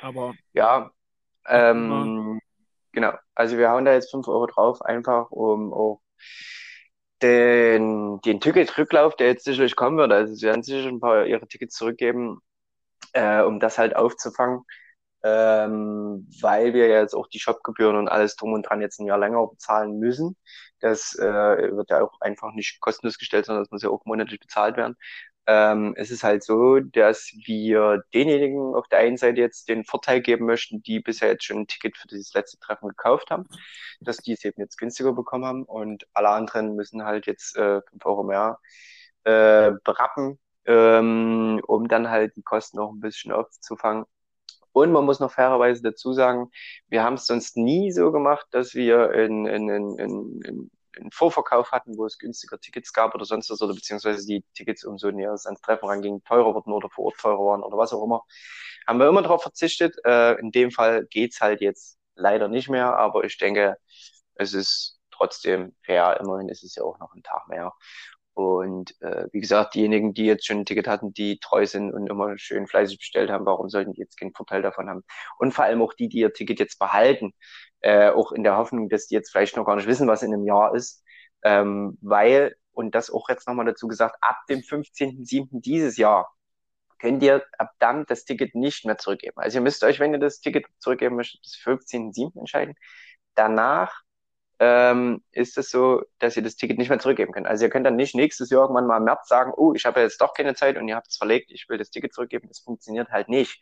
Aber 0.00 0.34
Ja, 0.52 0.90
ähm, 1.46 2.40
genau. 2.92 3.14
Also 3.34 3.56
wir 3.56 3.70
hauen 3.70 3.84
da 3.84 3.94
jetzt 3.94 4.10
5 4.10 4.28
Euro 4.28 4.46
drauf, 4.46 4.82
einfach 4.82 5.30
um 5.30 5.72
auch 5.72 6.00
den, 7.22 8.20
den 8.20 8.40
Ticketrücklauf, 8.40 9.16
der 9.16 9.28
jetzt 9.28 9.44
sicherlich 9.44 9.76
kommen 9.76 9.98
wird. 9.98 10.12
Also 10.12 10.34
sie 10.34 10.46
werden 10.46 10.62
sicher 10.62 10.88
ein 10.88 11.00
paar 11.00 11.26
ihre 11.26 11.46
Tickets 11.48 11.74
zurückgeben, 11.74 12.40
äh, 13.18 13.42
um 13.42 13.60
das 13.60 13.78
halt 13.78 13.96
aufzufangen. 13.96 14.62
Ähm, 15.24 16.28
weil 16.40 16.74
wir 16.74 16.88
jetzt 16.88 17.14
auch 17.14 17.26
die 17.28 17.40
Shopgebühren 17.40 17.96
und 17.96 18.08
alles 18.08 18.36
drum 18.36 18.52
und 18.52 18.62
dran 18.62 18.80
jetzt 18.80 19.00
ein 19.00 19.06
Jahr 19.06 19.18
länger 19.18 19.44
bezahlen 19.48 19.98
müssen. 19.98 20.36
Das 20.80 21.16
äh, 21.18 21.24
wird 21.24 21.90
ja 21.90 22.02
auch 22.02 22.20
einfach 22.20 22.52
nicht 22.54 22.80
kostenlos 22.80 23.18
gestellt, 23.18 23.46
sondern 23.46 23.64
das 23.64 23.72
muss 23.72 23.82
ja 23.82 23.90
auch 23.90 24.04
monatlich 24.04 24.38
bezahlt 24.40 24.76
werden. 24.76 24.96
Ähm, 25.46 25.94
es 25.96 26.10
ist 26.12 26.22
halt 26.24 26.44
so, 26.44 26.78
dass 26.80 27.32
wir 27.46 28.04
denjenigen 28.14 28.74
auf 28.76 28.86
der 28.88 29.00
einen 29.00 29.16
Seite 29.16 29.40
jetzt 29.40 29.68
den 29.68 29.84
Vorteil 29.84 30.20
geben 30.20 30.46
möchten, 30.46 30.82
die 30.82 31.00
bisher 31.00 31.30
jetzt 31.30 31.44
schon 31.44 31.58
ein 31.60 31.66
Ticket 31.66 31.96
für 31.96 32.06
dieses 32.06 32.34
letzte 32.34 32.58
Treffen 32.60 32.88
gekauft 32.88 33.30
haben, 33.30 33.46
dass 34.00 34.18
die 34.18 34.32
es 34.34 34.44
eben 34.44 34.60
jetzt 34.60 34.76
günstiger 34.78 35.12
bekommen 35.14 35.44
haben 35.46 35.64
und 35.64 36.06
alle 36.12 36.28
anderen 36.30 36.76
müssen 36.76 37.04
halt 37.04 37.26
jetzt 37.26 37.56
äh, 37.56 37.80
5 37.90 38.06
Euro 38.06 38.22
mehr 38.24 38.58
äh, 39.24 39.72
berappen, 39.84 40.38
ähm, 40.68 41.60
um 41.66 41.88
dann 41.88 42.10
halt 42.10 42.36
die 42.36 42.42
Kosten 42.42 42.76
noch 42.76 42.92
ein 42.92 43.00
bisschen 43.00 43.32
aufzufangen. 43.32 44.04
Und 44.72 44.92
man 44.92 45.04
muss 45.04 45.18
noch 45.18 45.32
fairerweise 45.32 45.82
dazu 45.82 46.12
sagen, 46.12 46.50
wir 46.88 47.02
haben 47.02 47.14
es 47.14 47.26
sonst 47.26 47.56
nie 47.56 47.90
so 47.90 48.12
gemacht, 48.12 48.46
dass 48.52 48.74
wir 48.74 49.12
in, 49.12 49.46
in, 49.46 49.68
in, 49.68 49.98
in, 49.98 50.70
einen 50.96 51.10
Vorverkauf 51.12 51.72
hatten, 51.72 51.96
wo 51.96 52.06
es 52.06 52.18
günstiger 52.18 52.60
Tickets 52.60 52.92
gab 52.92 53.14
oder 53.14 53.24
sonst 53.24 53.50
was, 53.50 53.62
oder 53.62 53.74
beziehungsweise 53.74 54.26
die 54.26 54.44
Tickets 54.54 54.84
umso 54.84 55.10
näher 55.10 55.32
es 55.32 55.46
ans 55.46 55.60
Treffen 55.60 55.88
ranging, 55.88 56.22
teurer 56.24 56.54
wurden 56.54 56.72
oder 56.72 56.90
vor 56.90 57.06
Ort 57.06 57.18
teurer 57.18 57.44
waren 57.44 57.62
oder 57.62 57.76
was 57.78 57.92
auch 57.92 58.04
immer. 58.04 58.24
Haben 58.86 58.98
wir 58.98 59.08
immer 59.08 59.22
darauf 59.22 59.42
verzichtet. 59.42 59.96
Äh, 60.04 60.38
in 60.40 60.50
dem 60.50 60.70
Fall 60.70 61.06
geht's 61.06 61.40
halt 61.40 61.60
jetzt 61.60 61.98
leider 62.14 62.48
nicht 62.48 62.68
mehr, 62.68 62.96
aber 62.96 63.24
ich 63.24 63.38
denke, 63.38 63.76
es 64.34 64.54
ist 64.54 64.98
trotzdem 65.10 65.74
fair. 65.82 66.18
Immerhin 66.20 66.48
ist 66.48 66.64
es 66.64 66.74
ja 66.74 66.84
auch 66.84 66.98
noch 66.98 67.14
ein 67.14 67.22
Tag 67.22 67.48
mehr. 67.48 67.72
Und 68.38 68.94
äh, 69.02 69.26
wie 69.32 69.40
gesagt, 69.40 69.74
diejenigen, 69.74 70.14
die 70.14 70.24
jetzt 70.26 70.46
schon 70.46 70.58
ein 70.58 70.64
Ticket 70.64 70.86
hatten, 70.86 71.12
die 71.12 71.40
treu 71.40 71.66
sind 71.66 71.92
und 71.92 72.06
immer 72.08 72.38
schön 72.38 72.68
fleißig 72.68 72.98
bestellt 72.98 73.30
haben, 73.30 73.44
warum 73.46 73.68
sollten 73.68 73.94
die 73.94 74.00
jetzt 74.00 74.16
keinen 74.16 74.32
Vorteil 74.32 74.62
davon 74.62 74.88
haben? 74.88 75.02
Und 75.38 75.52
vor 75.54 75.64
allem 75.64 75.82
auch 75.82 75.92
die, 75.92 76.08
die 76.08 76.18
ihr 76.18 76.32
Ticket 76.32 76.60
jetzt 76.60 76.78
behalten, 76.78 77.32
äh, 77.80 78.10
auch 78.10 78.30
in 78.30 78.44
der 78.44 78.56
Hoffnung, 78.56 78.88
dass 78.88 79.08
die 79.08 79.16
jetzt 79.16 79.32
vielleicht 79.32 79.56
noch 79.56 79.64
gar 79.66 79.74
nicht 79.74 79.88
wissen, 79.88 80.06
was 80.06 80.22
in 80.22 80.32
einem 80.32 80.44
Jahr 80.46 80.72
ist, 80.72 81.02
ähm, 81.42 81.98
weil, 82.00 82.54
und 82.70 82.94
das 82.94 83.10
auch 83.10 83.28
jetzt 83.28 83.48
nochmal 83.48 83.66
dazu 83.66 83.88
gesagt, 83.88 84.14
ab 84.20 84.36
dem 84.48 84.60
15.07. 84.60 85.60
dieses 85.60 85.96
Jahr 85.96 86.32
könnt 87.00 87.24
ihr 87.24 87.44
ab 87.58 87.72
dann 87.80 88.04
das 88.06 88.24
Ticket 88.24 88.54
nicht 88.54 88.84
mehr 88.84 88.98
zurückgeben. 88.98 89.34
Also 89.38 89.58
ihr 89.58 89.62
müsst 89.62 89.82
euch, 89.82 89.98
wenn 89.98 90.12
ihr 90.12 90.20
das 90.20 90.40
Ticket 90.40 90.66
zurückgeben 90.78 91.16
möchtet, 91.16 91.42
bis 91.42 91.54
15.07. 91.56 92.38
entscheiden. 92.38 92.76
Danach 93.34 94.02
ähm, 94.60 95.22
ist 95.32 95.56
es 95.58 95.70
so, 95.70 96.02
dass 96.18 96.36
ihr 96.36 96.42
das 96.42 96.56
Ticket 96.56 96.78
nicht 96.78 96.88
mehr 96.88 96.98
zurückgeben 96.98 97.32
könnt. 97.32 97.46
Also 97.46 97.64
ihr 97.64 97.70
könnt 97.70 97.86
dann 97.86 97.96
nicht 97.96 98.14
nächstes 98.14 98.50
Jahr 98.50 98.62
irgendwann 98.62 98.86
mal 98.86 98.98
im 98.98 99.04
März 99.04 99.28
sagen, 99.28 99.52
oh, 99.56 99.72
ich 99.74 99.86
habe 99.86 100.00
jetzt 100.00 100.20
doch 100.20 100.34
keine 100.34 100.54
Zeit 100.54 100.76
und 100.76 100.88
ihr 100.88 100.96
habt 100.96 101.08
es 101.08 101.16
verlegt, 101.16 101.50
ich 101.50 101.68
will 101.68 101.78
das 101.78 101.90
Ticket 101.90 102.12
zurückgeben. 102.12 102.48
Das 102.48 102.60
funktioniert 102.60 103.10
halt 103.10 103.28
nicht. 103.28 103.60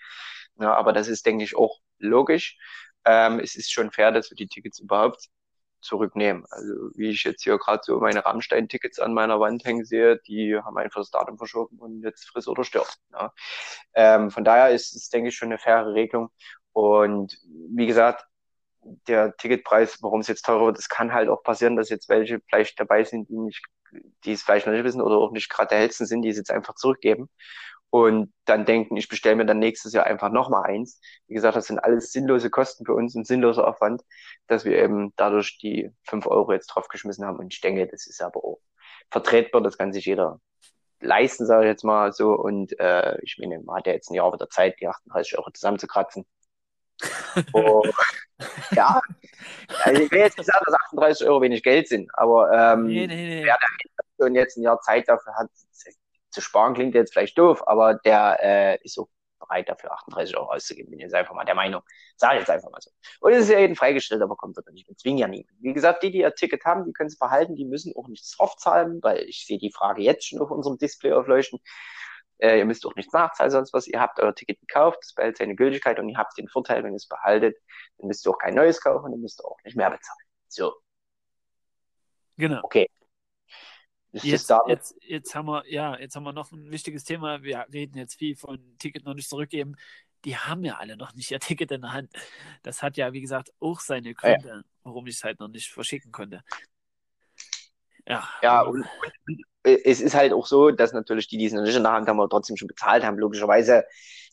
Ja, 0.58 0.74
aber 0.74 0.92
das 0.92 1.08
ist, 1.08 1.26
denke 1.26 1.44
ich, 1.44 1.56
auch 1.56 1.78
logisch. 1.98 2.58
Ähm, 3.04 3.40
es 3.40 3.56
ist 3.56 3.70
schon 3.72 3.90
fair, 3.92 4.10
dass 4.12 4.30
wir 4.30 4.36
die 4.36 4.48
Tickets 4.48 4.78
überhaupt 4.80 5.28
zurücknehmen. 5.82 6.44
Also 6.50 6.72
wie 6.94 7.10
ich 7.10 7.24
jetzt 7.24 7.44
hier 7.44 7.58
gerade 7.58 7.82
so 7.84 8.00
meine 8.00 8.24
Rammstein-Tickets 8.24 8.98
an 8.98 9.14
meiner 9.14 9.38
Wand 9.40 9.64
hängen 9.64 9.84
sehe, 9.84 10.18
die 10.26 10.56
haben 10.56 10.76
einfach 10.78 11.00
das 11.00 11.10
Datum 11.10 11.38
verschoben 11.38 11.78
und 11.78 12.02
jetzt 12.02 12.28
friss 12.28 12.48
oder 12.48 12.64
stirbt. 12.64 12.96
Ja. 13.12 13.32
Ähm, 13.94 14.30
von 14.30 14.44
daher 14.44 14.70
ist 14.70 14.94
es, 14.94 15.08
denke 15.10 15.28
ich, 15.28 15.36
schon 15.36 15.48
eine 15.48 15.58
faire 15.58 15.94
Regelung. 15.94 16.30
Und 16.72 17.38
wie 17.70 17.86
gesagt, 17.86 18.24
der 19.06 19.36
Ticketpreis, 19.36 20.02
warum 20.02 20.20
es 20.20 20.28
jetzt 20.28 20.44
teurer 20.44 20.66
wird, 20.66 20.78
es 20.78 20.88
kann 20.88 21.12
halt 21.12 21.28
auch 21.28 21.42
passieren, 21.42 21.76
dass 21.76 21.88
jetzt 21.88 22.08
welche 22.08 22.40
vielleicht 22.48 22.78
dabei 22.78 23.04
sind, 23.04 23.28
die 23.28 23.36
nicht, 23.36 23.62
die 24.24 24.32
es 24.32 24.42
vielleicht 24.42 24.66
noch 24.66 24.72
nicht 24.72 24.84
wissen 24.84 25.00
oder 25.00 25.16
auch 25.16 25.32
nicht 25.32 25.48
gerade 25.48 25.68
der 25.70 25.78
hellsten 25.78 26.06
sind, 26.06 26.22
die 26.22 26.28
es 26.28 26.36
jetzt 26.36 26.50
einfach 26.50 26.74
zurückgeben 26.74 27.28
und 27.90 28.32
dann 28.44 28.64
denken, 28.64 28.96
ich 28.96 29.08
bestelle 29.08 29.36
mir 29.36 29.46
dann 29.46 29.58
nächstes 29.58 29.92
Jahr 29.92 30.06
einfach 30.06 30.30
nochmal 30.30 30.64
eins. 30.64 31.00
Wie 31.28 31.34
gesagt, 31.34 31.56
das 31.56 31.66
sind 31.66 31.78
alles 31.78 32.12
sinnlose 32.12 32.50
Kosten 32.50 32.84
für 32.84 32.94
uns, 32.94 33.14
ein 33.14 33.24
sinnloser 33.24 33.66
Aufwand, 33.66 34.02
dass 34.48 34.64
wir 34.64 34.76
eben 34.76 35.12
dadurch 35.16 35.58
die 35.58 35.90
fünf 36.02 36.26
Euro 36.26 36.52
jetzt 36.52 36.66
draufgeschmissen 36.66 37.24
haben. 37.24 37.38
Und 37.38 37.54
ich 37.54 37.60
denke, 37.60 37.86
das 37.86 38.06
ist 38.06 38.20
aber 38.20 38.44
auch 38.44 38.60
vertretbar, 39.10 39.62
das 39.62 39.78
kann 39.78 39.92
sich 39.92 40.04
jeder 40.04 40.40
leisten, 41.00 41.46
sage 41.46 41.64
ich 41.64 41.70
jetzt 41.70 41.84
mal 41.84 42.12
so. 42.12 42.32
Und 42.32 42.78
äh, 42.80 43.18
ich 43.22 43.38
meine, 43.38 43.60
man 43.60 43.76
hat 43.76 43.86
ja 43.86 43.92
jetzt 43.92 44.10
ein 44.10 44.14
Jahr 44.14 44.32
wieder 44.32 44.50
Zeit, 44.50 44.80
die 44.80 44.88
38 44.88 45.38
Euro 45.38 45.50
zusammenzukratzen. 45.52 46.26
oh, 47.52 47.82
ja, 48.72 49.00
also 49.84 50.02
ich 50.02 50.10
will 50.10 50.20
jetzt 50.20 50.38
nicht 50.38 50.46
sagen, 50.46 50.64
dass 50.66 50.74
38 50.86 51.26
Euro 51.26 51.42
wenig 51.42 51.62
Geld 51.62 51.88
sind, 51.88 52.10
aber 52.14 52.50
ähm, 52.52 52.86
nee, 52.86 53.06
nee, 53.06 53.14
nee. 53.14 53.44
wer 53.44 53.58
da 53.60 54.24
schon 54.24 54.34
jetzt 54.34 54.56
ein 54.56 54.62
Jahr 54.62 54.80
Zeit 54.80 55.08
dafür 55.08 55.34
hat, 55.34 55.48
zu 56.30 56.40
sparen 56.40 56.74
klingt 56.74 56.94
jetzt 56.94 57.12
vielleicht 57.12 57.38
doof, 57.38 57.66
aber 57.66 57.94
der 57.94 58.38
äh, 58.42 58.78
ist 58.82 58.98
auch 58.98 59.08
bereit 59.38 59.68
dafür 59.68 59.92
38 59.92 60.36
Euro 60.36 60.52
auszugeben, 60.52 60.90
bin 60.90 61.00
jetzt 61.00 61.14
einfach 61.14 61.34
mal 61.34 61.44
der 61.44 61.54
Meinung. 61.54 61.82
Sage 62.16 62.34
ich 62.34 62.40
jetzt 62.40 62.50
einfach 62.50 62.70
mal 62.70 62.80
so. 62.80 62.90
Und 63.20 63.32
es 63.32 63.44
ist 63.44 63.50
ja 63.50 63.58
jeden 63.58 63.76
freigestellt, 63.76 64.22
aber 64.22 64.36
kommt 64.36 64.56
doch 64.56 64.62
nicht. 64.72 64.88
Wir 64.88 64.96
zwingen 64.96 65.18
ja 65.18 65.28
niemanden. 65.28 65.56
Wie 65.60 65.72
gesagt, 65.72 66.02
die, 66.02 66.10
die 66.10 66.18
ihr 66.18 66.34
Ticket 66.34 66.64
haben, 66.64 66.84
die 66.84 66.92
können 66.92 67.08
es 67.08 67.18
behalten, 67.18 67.56
die 67.56 67.64
müssen 67.64 67.94
auch 67.96 68.08
nichts 68.08 68.36
draufzahlen, 68.36 69.02
weil 69.02 69.22
ich 69.24 69.46
sehe 69.46 69.58
die 69.58 69.72
Frage 69.72 70.02
jetzt 70.02 70.26
schon 70.26 70.40
auf 70.40 70.50
unserem 70.50 70.78
Display 70.78 71.12
aufleuchten. 71.12 71.60
Äh, 72.38 72.58
ihr 72.58 72.64
müsst 72.64 72.84
auch 72.86 72.94
nichts 72.94 73.12
nachzahlen, 73.12 73.50
sonst 73.50 73.72
was. 73.72 73.86
Ihr 73.86 74.00
habt 74.00 74.20
euer 74.20 74.34
Ticket 74.34 74.60
gekauft, 74.60 74.98
das 75.02 75.14
behält 75.14 75.38
seine 75.38 75.56
Gültigkeit 75.56 75.98
und 75.98 76.08
ihr 76.08 76.18
habt 76.18 76.36
den 76.36 76.48
Vorteil, 76.48 76.84
wenn 76.84 76.92
ihr 76.92 76.96
es 76.96 77.08
behaltet, 77.08 77.56
dann 77.98 78.08
müsst 78.08 78.26
ihr 78.26 78.30
auch 78.30 78.38
kein 78.38 78.54
neues 78.54 78.80
kaufen 78.80 79.06
und 79.06 79.12
dann 79.12 79.20
müsst 79.20 79.40
ihr 79.40 79.46
auch 79.46 79.58
nicht 79.64 79.76
mehr 79.76 79.90
bezahlen. 79.90 80.26
So. 80.48 80.74
Genau. 82.36 82.60
Okay. 82.62 82.88
Jetzt, 84.12 84.50
jetzt, 84.66 84.94
jetzt, 85.02 85.34
haben 85.34 85.46
wir, 85.46 85.70
ja, 85.70 85.98
jetzt 85.98 86.16
haben 86.16 86.24
wir 86.24 86.32
noch 86.32 86.50
ein 86.50 86.70
wichtiges 86.70 87.04
Thema. 87.04 87.42
Wir 87.42 87.66
reden 87.72 87.98
jetzt 87.98 88.14
viel 88.14 88.34
von 88.34 88.76
Ticket 88.78 89.04
noch 89.04 89.14
nicht 89.14 89.28
zurückgeben. 89.28 89.76
Die 90.24 90.36
haben 90.36 90.64
ja 90.64 90.76
alle 90.76 90.96
noch 90.96 91.14
nicht 91.14 91.30
ihr 91.30 91.40
Ticket 91.40 91.70
in 91.70 91.82
der 91.82 91.92
Hand. 91.92 92.12
Das 92.62 92.82
hat 92.82 92.96
ja, 92.96 93.12
wie 93.12 93.20
gesagt, 93.20 93.52
auch 93.60 93.80
seine 93.80 94.14
Gründe, 94.14 94.48
ja. 94.48 94.62
warum 94.84 95.06
ich 95.06 95.16
es 95.16 95.24
halt 95.24 95.38
noch 95.38 95.48
nicht 95.48 95.70
verschicken 95.70 96.12
konnte. 96.12 96.42
Ja. 98.06 98.28
Ja, 98.42 98.62
und, 98.62 98.84
und, 99.26 99.42
es 99.62 100.00
ist 100.00 100.14
halt 100.14 100.32
auch 100.32 100.46
so, 100.46 100.70
dass 100.70 100.92
natürlich 100.92 101.26
die, 101.28 101.38
die 101.38 101.46
es 101.46 101.52
noch 101.52 101.62
nicht 101.62 101.76
in 101.76 101.82
der 101.82 101.92
Hand 101.92 102.08
haben, 102.08 102.20
aber 102.20 102.28
trotzdem 102.28 102.56
schon 102.56 102.68
bezahlt 102.68 103.04
haben, 103.04 103.18
logischerweise, 103.18 103.84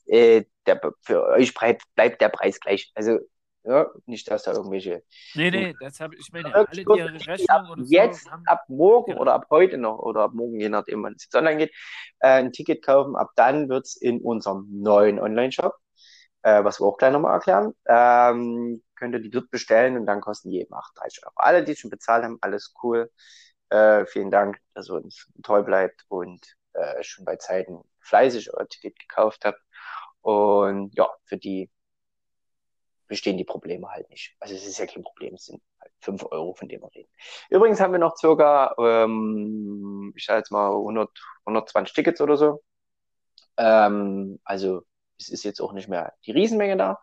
äh, 0.05 0.43
der, 0.67 0.79
für 1.01 1.25
euch 1.29 1.53
bleibt, 1.53 1.83
bleibt 1.95 2.21
der 2.21 2.29
Preis 2.29 2.59
gleich. 2.59 2.91
Also 2.93 3.19
ja, 3.65 3.89
nicht, 4.05 4.29
dass 4.29 4.43
da 4.43 4.51
irgendwelche. 4.51 5.03
Nee, 5.35 5.49
nee, 5.49 5.73
das 5.79 5.99
habe 6.01 6.15
ich 6.15 6.29
meine, 6.33 6.53
alle 6.53 6.67
die 6.69 6.81
ihre 6.81 7.13
Rechnung 7.13 7.49
ab 7.49 7.69
oder 7.71 7.83
jetzt, 7.85 8.25
so 8.25 8.31
haben, 8.31 8.43
ab 8.45 8.63
morgen 8.67 9.11
genau. 9.11 9.21
oder 9.21 9.33
ab 9.33 9.45
heute 9.49 9.77
noch 9.77 9.99
oder 9.99 10.21
ab 10.21 10.33
morgen, 10.33 10.59
je 10.59 10.67
nachdem, 10.67 11.01
wann 11.03 11.13
es 11.13 11.23
jetzt 11.23 11.35
online 11.35 11.57
geht, 11.57 11.71
äh, 12.19 12.39
ein 12.39 12.51
Ticket 12.51 12.83
kaufen. 12.83 13.15
Ab 13.15 13.31
dann 13.37 13.69
wird 13.69 13.85
es 13.85 13.95
in 13.95 14.19
unserem 14.21 14.67
neuen 14.69 15.17
Online-Shop, 15.17 15.75
äh, 16.41 16.63
was 16.63 16.81
wir 16.81 16.85
auch 16.85 16.97
gleich 16.97 17.13
nochmal 17.13 17.35
erklären, 17.35 17.73
ähm, 17.87 18.83
könnt 18.95 19.15
ihr 19.15 19.21
die 19.21 19.29
dort 19.29 19.49
bestellen 19.49 19.95
und 19.95 20.05
dann 20.05 20.19
kosten 20.19 20.49
die 20.49 20.59
eben 20.59 20.73
38 20.73 21.25
Euro. 21.25 21.33
Alle, 21.37 21.63
die 21.63 21.75
schon 21.75 21.89
bezahlt 21.89 22.25
haben, 22.25 22.37
alles 22.41 22.73
cool. 22.83 23.09
Äh, 23.69 24.05
vielen 24.05 24.31
Dank, 24.31 24.59
dass 24.73 24.89
ihr 24.89 24.95
uns 24.95 25.27
treu 25.43 25.63
bleibt 25.63 26.05
und 26.07 26.45
äh, 26.73 27.03
schon 27.03 27.25
bei 27.25 27.35
Zeiten 27.37 27.83
fleißig 27.99 28.53
euer 28.53 28.67
Ticket 28.67 28.99
gekauft 28.99 29.45
habt. 29.45 29.61
Und 30.21 30.95
ja, 30.95 31.09
für 31.25 31.37
die 31.37 31.69
bestehen 33.07 33.37
die 33.37 33.43
Probleme 33.43 33.89
halt 33.89 34.09
nicht. 34.09 34.35
Also 34.39 34.55
es 34.55 34.65
ist 34.65 34.79
ja 34.79 34.85
kein 34.87 35.03
Problem, 35.03 35.35
es 35.35 35.45
sind 35.45 35.61
halt 35.81 35.91
5 35.99 36.25
Euro, 36.31 36.53
von 36.55 36.67
dem 36.67 36.81
wir 36.81 36.89
reden. 36.95 37.09
Übrigens 37.49 37.79
haben 37.79 37.91
wir 37.91 37.99
noch 37.99 38.17
circa, 38.17 38.73
ähm, 38.79 40.13
ich 40.15 40.25
sage 40.25 40.39
jetzt 40.39 40.51
mal 40.51 40.71
100, 40.71 41.09
120 41.45 41.93
Tickets 41.93 42.21
oder 42.21 42.37
so. 42.37 42.63
Ähm, 43.57 44.39
also 44.43 44.83
es 45.19 45.29
ist 45.29 45.43
jetzt 45.43 45.61
auch 45.61 45.73
nicht 45.73 45.87
mehr 45.87 46.13
die 46.25 46.31
Riesenmenge 46.31 46.77
da. 46.77 46.99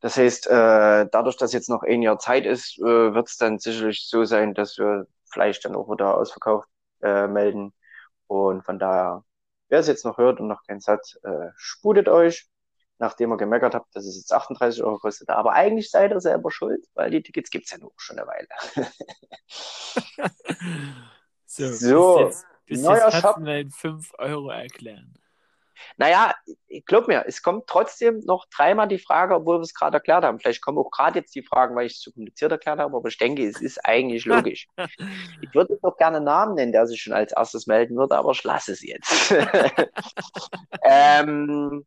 Das 0.00 0.16
heißt, 0.16 0.46
äh, 0.46 1.08
dadurch, 1.10 1.36
dass 1.36 1.52
jetzt 1.52 1.68
noch 1.68 1.82
ein 1.82 2.02
Jahr 2.02 2.18
Zeit 2.18 2.46
ist, 2.46 2.78
äh, 2.78 3.14
wird 3.14 3.28
es 3.28 3.36
dann 3.36 3.58
sicherlich 3.58 4.06
so 4.08 4.24
sein, 4.24 4.54
dass 4.54 4.78
wir 4.78 5.06
vielleicht 5.36 5.64
dann 5.66 5.76
auch 5.76 5.90
wieder 5.90 6.16
ausverkauft 6.16 6.68
äh, 7.02 7.26
melden. 7.26 7.74
Und 8.26 8.64
von 8.64 8.78
daher, 8.78 9.22
wer 9.68 9.80
es 9.80 9.86
jetzt 9.86 10.06
noch 10.06 10.16
hört 10.16 10.40
und 10.40 10.48
noch 10.48 10.62
keins 10.66 10.88
hat, 10.88 11.18
äh, 11.24 11.50
sputet 11.56 12.08
euch 12.08 12.48
nachdem 12.98 13.32
ihr 13.32 13.36
gemeckert 13.36 13.74
habt, 13.74 13.94
dass 13.94 14.06
es 14.06 14.16
jetzt 14.16 14.32
38 14.32 14.82
Euro 14.82 14.98
kostet. 14.98 15.28
Aber 15.28 15.52
eigentlich 15.52 15.90
seid 15.90 16.12
ihr 16.12 16.20
selber 16.20 16.50
schuld, 16.50 16.86
weil 16.94 17.10
die 17.10 17.22
Tickets 17.22 17.50
gibt 17.50 17.66
es 17.66 17.72
ja 17.72 17.78
nur 17.78 17.92
schon 17.96 18.18
eine 18.18 18.26
Weile. 18.26 18.48
so, 21.46 21.72
so 21.72 22.16
bis 22.16 22.26
jetzt, 22.26 22.46
bis 22.66 22.82
neuer 22.82 23.10
jetzt 23.10 23.20
Shop. 23.20 23.36
5 23.36 24.12
Euro 24.18 24.50
erklären. 24.50 25.14
Naja, 25.96 26.34
glaub 26.86 27.08
mir, 27.08 27.24
es 27.26 27.42
kommt 27.42 27.66
trotzdem 27.66 28.20
noch 28.24 28.46
dreimal 28.54 28.88
die 28.88 28.98
Frage, 28.98 29.34
obwohl 29.34 29.58
wir 29.58 29.62
es 29.62 29.74
gerade 29.74 29.96
erklärt 29.96 30.24
haben. 30.24 30.38
Vielleicht 30.38 30.62
kommen 30.62 30.78
auch 30.78 30.90
gerade 30.90 31.18
jetzt 31.18 31.34
die 31.34 31.42
Fragen, 31.42 31.74
weil 31.76 31.86
ich 31.86 31.94
es 31.94 32.00
zu 32.00 32.12
kompliziert 32.12 32.52
erklärt 32.52 32.78
habe, 32.78 32.96
aber 32.96 33.08
ich 33.08 33.18
denke, 33.18 33.46
es 33.46 33.60
ist 33.60 33.84
eigentlich 33.84 34.24
logisch. 34.24 34.68
ich 35.40 35.54
würde 35.54 35.78
doch 35.82 35.96
gerne 35.96 36.18
einen 36.18 36.26
Namen 36.26 36.54
nennen, 36.54 36.72
der 36.72 36.86
sich 36.86 37.00
schon 37.00 37.12
als 37.12 37.32
erstes 37.32 37.66
melden 37.66 37.96
würde, 37.96 38.16
aber 38.16 38.32
ich 38.32 38.42
lasse 38.44 38.72
es 38.72 38.82
jetzt. 38.82 39.32
ähm, 40.82 41.86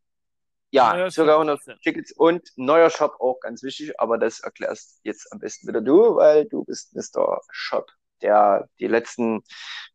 ja, 0.72 0.94
neuer 0.94 1.12
sogar 1.12 1.36
100 1.36 1.64
Shop. 1.64 1.82
Tickets 1.82 2.12
und 2.12 2.48
neuer 2.56 2.90
Shop 2.90 3.16
auch 3.20 3.40
ganz 3.40 3.64
wichtig, 3.64 4.00
aber 4.00 4.18
das 4.18 4.40
erklärst 4.40 5.00
jetzt 5.04 5.32
am 5.32 5.40
besten 5.40 5.68
wieder 5.68 5.82
du, 5.82 6.16
weil 6.16 6.46
du 6.46 6.64
bist 6.64 6.96
Mr. 6.96 7.42
Shop, 7.50 7.92
der 8.22 8.70
die 8.80 8.88
letzten 8.88 9.42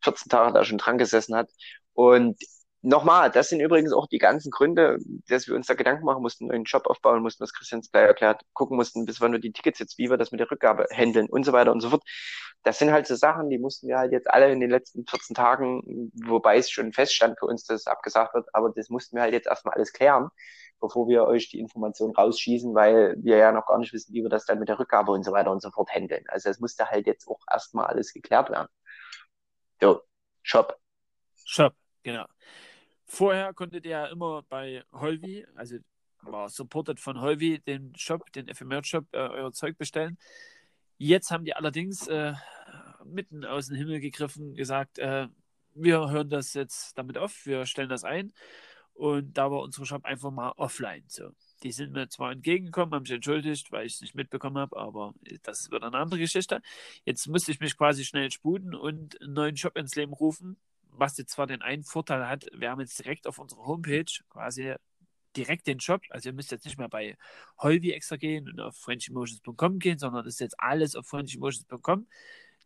14 0.02 0.30
Tage 0.30 0.52
da 0.52 0.64
schon 0.64 0.78
dran 0.78 0.98
gesessen 0.98 1.36
hat. 1.36 1.50
Und 1.92 2.42
nochmal, 2.84 3.30
das 3.30 3.48
sind 3.48 3.60
übrigens 3.60 3.92
auch 3.92 4.06
die 4.06 4.18
ganzen 4.18 4.50
Gründe, 4.50 4.98
dass 5.28 5.48
wir 5.48 5.54
uns 5.54 5.66
da 5.66 5.74
Gedanken 5.74 6.04
machen 6.04 6.22
mussten, 6.22 6.50
einen 6.50 6.66
Shop 6.66 6.86
aufbauen 6.86 7.22
mussten, 7.22 7.42
was 7.42 7.52
Christian 7.52 7.80
gleich 7.80 8.06
erklärt, 8.06 8.42
gucken 8.52 8.76
mussten, 8.76 9.04
bis 9.04 9.20
wann 9.20 9.32
wir 9.32 9.40
die 9.40 9.52
Tickets 9.52 9.78
jetzt, 9.78 9.98
wie 9.98 10.10
wir 10.10 10.16
das 10.16 10.30
mit 10.30 10.40
der 10.40 10.50
Rückgabe 10.50 10.86
handeln 10.92 11.28
und 11.28 11.44
so 11.44 11.52
weiter 11.52 11.72
und 11.72 11.80
so 11.80 11.90
fort. 11.90 12.02
Das 12.62 12.78
sind 12.78 12.92
halt 12.92 13.06
so 13.06 13.14
Sachen, 13.14 13.50
die 13.50 13.58
mussten 13.58 13.88
wir 13.88 13.98
halt 13.98 14.12
jetzt 14.12 14.30
alle 14.30 14.50
in 14.52 14.60
den 14.60 14.70
letzten 14.70 15.04
14 15.06 15.34
Tagen, 15.34 16.10
wobei 16.26 16.56
es 16.56 16.70
schon 16.70 16.92
feststand 16.92 17.38
für 17.38 17.46
uns, 17.46 17.64
dass 17.64 17.80
es 17.80 17.86
abgesagt 17.86 18.34
wird, 18.34 18.48
aber 18.54 18.70
das 18.74 18.88
mussten 18.88 19.16
wir 19.16 19.22
halt 19.22 19.34
jetzt 19.34 19.46
erstmal 19.46 19.74
alles 19.74 19.92
klären 19.92 20.30
bevor 20.80 21.08
wir 21.08 21.24
euch 21.24 21.48
die 21.48 21.60
Information 21.60 22.14
rausschießen, 22.14 22.74
weil 22.74 23.16
wir 23.18 23.38
ja 23.38 23.52
noch 23.52 23.66
gar 23.66 23.78
nicht 23.78 23.92
wissen, 23.94 24.12
wie 24.12 24.22
wir 24.22 24.28
das 24.28 24.44
dann 24.44 24.58
mit 24.58 24.68
der 24.68 24.78
Rückgabe 24.78 25.12
und 25.12 25.24
so 25.24 25.32
weiter 25.32 25.50
und 25.50 25.62
so 25.62 25.70
fort 25.70 25.90
handeln. 25.90 26.24
Also 26.28 26.50
es 26.50 26.60
musste 26.60 26.90
halt 26.90 27.06
jetzt 27.06 27.26
auch 27.26 27.40
erstmal 27.50 27.86
alles 27.86 28.12
geklärt 28.12 28.50
werden. 28.50 28.68
So, 29.80 30.02
Shop. 30.42 30.78
Shop, 31.44 31.74
genau. 32.02 32.26
Vorher 33.14 33.54
konntet 33.54 33.84
ihr 33.84 33.92
ja 33.92 34.06
immer 34.06 34.42
bei 34.42 34.82
Holvi, 34.90 35.46
also 35.54 35.76
war 36.22 36.48
supported 36.48 36.98
von 36.98 37.20
Holvi, 37.20 37.60
den 37.60 37.94
Shop, 37.94 38.32
den 38.32 38.52
FMR-Shop, 38.52 39.06
äh, 39.12 39.18
euer 39.18 39.52
Zeug 39.52 39.78
bestellen. 39.78 40.18
Jetzt 40.98 41.30
haben 41.30 41.44
die 41.44 41.54
allerdings 41.54 42.08
äh, 42.08 42.32
mitten 43.04 43.44
aus 43.44 43.68
dem 43.68 43.76
Himmel 43.76 44.00
gegriffen, 44.00 44.56
gesagt, 44.56 44.98
äh, 44.98 45.28
wir 45.74 46.10
hören 46.10 46.28
das 46.28 46.54
jetzt 46.54 46.98
damit 46.98 47.16
auf, 47.16 47.46
wir 47.46 47.66
stellen 47.66 47.88
das 47.88 48.02
ein 48.02 48.32
und 48.94 49.38
da 49.38 49.48
war 49.48 49.60
unsere 49.60 49.86
Shop 49.86 50.04
einfach 50.04 50.32
mal 50.32 50.50
offline. 50.56 51.04
So. 51.06 51.30
die 51.62 51.70
sind 51.70 51.92
mir 51.92 52.08
zwar 52.08 52.32
entgegengekommen, 52.32 52.94
haben 52.94 53.06
sich 53.06 53.14
entschuldigt, 53.14 53.70
weil 53.70 53.86
ich 53.86 53.94
es 53.94 54.00
nicht 54.00 54.16
mitbekommen 54.16 54.58
habe, 54.58 54.76
aber 54.76 55.14
das 55.44 55.70
wieder 55.70 55.86
eine 55.86 55.98
andere 55.98 56.18
Geschichte. 56.18 56.60
Jetzt 57.04 57.28
musste 57.28 57.52
ich 57.52 57.60
mich 57.60 57.76
quasi 57.76 58.04
schnell 58.04 58.32
sputen 58.32 58.74
und 58.74 59.20
einen 59.20 59.34
neuen 59.34 59.56
Shop 59.56 59.76
ins 59.76 59.94
Leben 59.94 60.14
rufen, 60.14 60.56
was 60.96 61.16
jetzt 61.18 61.32
zwar 61.32 61.46
den 61.46 61.62
einen 61.62 61.84
Vorteil 61.84 62.28
hat, 62.28 62.46
wir 62.52 62.70
haben 62.70 62.80
jetzt 62.80 62.98
direkt 62.98 63.26
auf 63.26 63.38
unserer 63.38 63.66
Homepage 63.66 64.04
quasi 64.28 64.74
direkt 65.36 65.66
den 65.66 65.80
Shop, 65.80 66.02
also 66.10 66.28
ihr 66.28 66.32
müsst 66.32 66.52
jetzt 66.52 66.64
nicht 66.64 66.78
mehr 66.78 66.88
bei 66.88 67.16
Holvi 67.58 67.92
extra 67.92 68.16
gehen 68.16 68.48
und 68.48 68.60
auf 68.60 68.76
frenchemotions.com 68.76 69.78
gehen, 69.78 69.98
sondern 69.98 70.24
das 70.24 70.34
ist 70.34 70.40
jetzt 70.40 70.60
alles 70.60 70.94
auf 70.94 71.06
frenchemotions.com. 71.06 72.06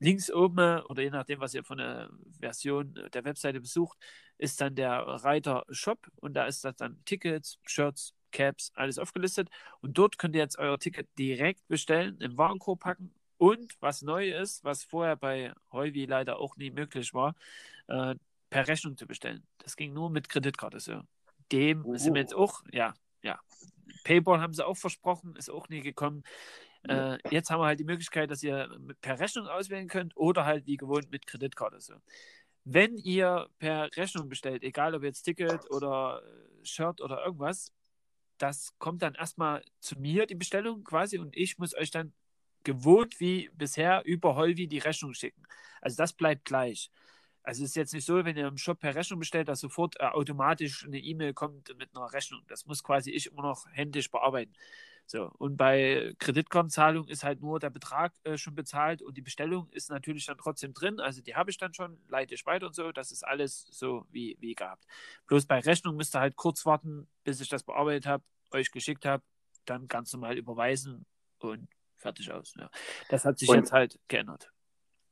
Links 0.01 0.31
oben 0.31 0.81
oder 0.83 1.03
je 1.03 1.11
nachdem, 1.11 1.41
was 1.41 1.55
ihr 1.55 1.65
von 1.65 1.79
der 1.79 2.11
Version 2.39 2.95
der 3.13 3.25
Webseite 3.25 3.61
besucht, 3.61 3.99
ist 4.37 4.61
dann 4.61 4.77
der 4.77 4.99
Reiter 5.01 5.65
Shop 5.71 6.07
und 6.17 6.35
da 6.35 6.47
ist 6.47 6.65
das 6.65 6.77
dann 6.77 7.03
Tickets, 7.05 7.59
Shirts, 7.65 8.15
Caps, 8.31 8.71
alles 8.75 8.99
aufgelistet. 8.99 9.49
Und 9.81 9.99
dort 9.99 10.19
könnt 10.19 10.35
ihr 10.35 10.43
jetzt 10.43 10.59
euer 10.59 10.79
Ticket 10.79 11.09
direkt 11.19 11.67
bestellen, 11.69 12.21
im 12.21 12.37
Warenkorb 12.39 12.81
packen. 12.81 13.13
Und 13.39 13.77
was 13.81 14.03
neu 14.03 14.31
ist, 14.33 14.65
was 14.65 14.85
vorher 14.85 15.17
bei 15.17 15.53
Heuvi 15.73 16.05
leider 16.07 16.39
auch 16.39 16.57
nie 16.57 16.71
möglich 16.71 17.15
war, 17.15 17.35
äh, 17.87 18.15
per 18.51 18.67
Rechnung 18.67 18.97
zu 18.97 19.07
bestellen. 19.07 19.45
Das 19.59 19.77
ging 19.77 19.93
nur 19.93 20.11
mit 20.11 20.29
Kreditkarte. 20.29 20.81
So. 20.81 21.03
Dem 21.53 21.85
uh. 21.85 21.97
sind 21.97 22.15
wir 22.15 22.21
jetzt 22.21 22.35
auch, 22.35 22.63
ja, 22.73 22.95
ja. 23.23 23.41
Paypal 24.05 24.41
haben 24.41 24.53
sie 24.53 24.67
auch 24.67 24.77
versprochen, 24.77 25.37
ist 25.37 25.51
auch 25.51 25.69
nie 25.69 25.81
gekommen. 25.81 26.25
Äh, 26.89 27.19
jetzt 27.31 27.51
haben 27.51 27.61
wir 27.61 27.67
halt 27.67 27.81
die 27.81 27.85
Möglichkeit, 27.85 28.31
dass 28.31 28.43
ihr 28.43 28.69
per 29.01 29.19
Rechnung 29.19 29.47
auswählen 29.47 29.89
könnt 29.89 30.17
oder 30.17 30.45
halt 30.45 30.67
wie 30.67 30.77
gewohnt 30.77 31.11
mit 31.11 31.27
Kreditkarte. 31.27 31.81
So. 31.81 31.95
Wenn 32.65 32.97
ihr 32.99 33.49
per 33.59 33.89
Rechnung 33.97 34.29
bestellt, 34.29 34.63
egal 34.63 34.95
ob 34.95 35.03
jetzt 35.03 35.23
Ticket 35.23 35.71
oder 35.71 36.23
äh, 36.25 36.65
Shirt 36.67 37.01
oder 37.01 37.25
irgendwas, 37.25 37.73
das 38.39 38.73
kommt 38.79 39.03
dann 39.03 39.15
erstmal 39.15 39.65
zu 39.81 39.99
mir, 39.99 40.27
die 40.27 40.35
Bestellung 40.35 40.85
quasi, 40.85 41.19
und 41.19 41.37
ich 41.37 41.59
muss 41.59 41.75
euch 41.75 41.91
dann 41.91 42.13
gewohnt 42.69 43.19
wie 43.19 43.49
bisher 43.55 44.03
über 44.05 44.37
Holvi 44.37 44.67
die 44.69 44.79
Rechnung 44.79 45.15
schicken. 45.15 45.43
Also 45.81 45.97
das 45.97 46.13
bleibt 46.13 46.45
gleich. 46.45 46.91
Also 47.43 47.65
es 47.65 47.71
ist 47.71 47.77
jetzt 47.77 47.95
nicht 47.95 48.05
so, 48.05 48.27
wenn 48.27 48.37
ihr 48.37 48.47
im 48.47 48.59
Shop 48.59 48.79
per 48.79 48.95
Rechnung 48.95 49.21
bestellt, 49.21 49.49
dass 49.49 49.61
sofort 49.61 49.99
äh, 49.99 50.05
automatisch 50.05 50.85
eine 50.85 50.99
E-Mail 50.99 51.33
kommt 51.33 51.75
mit 51.79 51.97
einer 51.97 52.13
Rechnung. 52.13 52.43
Das 52.47 52.67
muss 52.67 52.83
quasi 52.83 53.11
ich 53.11 53.33
immer 53.33 53.41
noch 53.41 53.65
händisch 53.73 54.11
bearbeiten. 54.11 54.53
So, 55.07 55.33
und 55.39 55.57
bei 55.57 56.15
Kreditkartenzahlung 56.19 57.09
ist 57.09 57.25
halt 57.25 57.41
nur 57.41 57.59
der 57.59 57.71
Betrag 57.71 58.13
äh, 58.25 58.37
schon 58.37 58.55
bezahlt 58.55 59.01
und 59.01 59.17
die 59.17 59.23
Bestellung 59.23 59.71
ist 59.71 59.89
natürlich 59.89 60.27
dann 60.27 60.37
trotzdem 60.37 60.75
drin. 60.75 61.01
Also 61.01 61.23
die 61.23 61.37
habe 61.37 61.51
ich 61.51 61.57
dann 61.57 61.73
schon, 61.73 61.99
leite 62.09 62.35
ich 62.35 62.45
weiter 62.45 62.67
und 62.67 62.75
so. 62.75 62.93
Das 62.93 63.13
ist 63.13 63.27
alles 63.27 63.67
so 63.71 64.05
wie, 64.11 64.37
wie 64.41 64.55
gehabt. 64.55 64.85
Bloß 65.27 65.47
bei 65.47 65.61
Rechnung 65.61 65.97
müsst 65.97 66.15
ihr 66.15 66.21
halt 66.21 66.37
kurz 66.37 66.67
warten, 66.67 67.09
bis 67.25 67.41
ich 67.41 67.49
das 67.49 67.63
bearbeitet 67.63 68.05
habe, 68.05 68.23
euch 68.51 68.71
geschickt 68.71 69.07
habe, 69.07 69.23
dann 69.65 69.89
ganz 69.89 70.13
normal 70.13 70.37
überweisen 70.37 71.07
und 71.39 71.67
fertig 71.99 72.33
aus. 72.33 72.55
Ja. 72.57 72.71
Das 73.09 73.25
hat 73.25 73.39
sich 73.39 73.49
und, 73.49 73.57
jetzt 73.57 73.73
halt 73.73 73.99
geändert. 74.09 74.51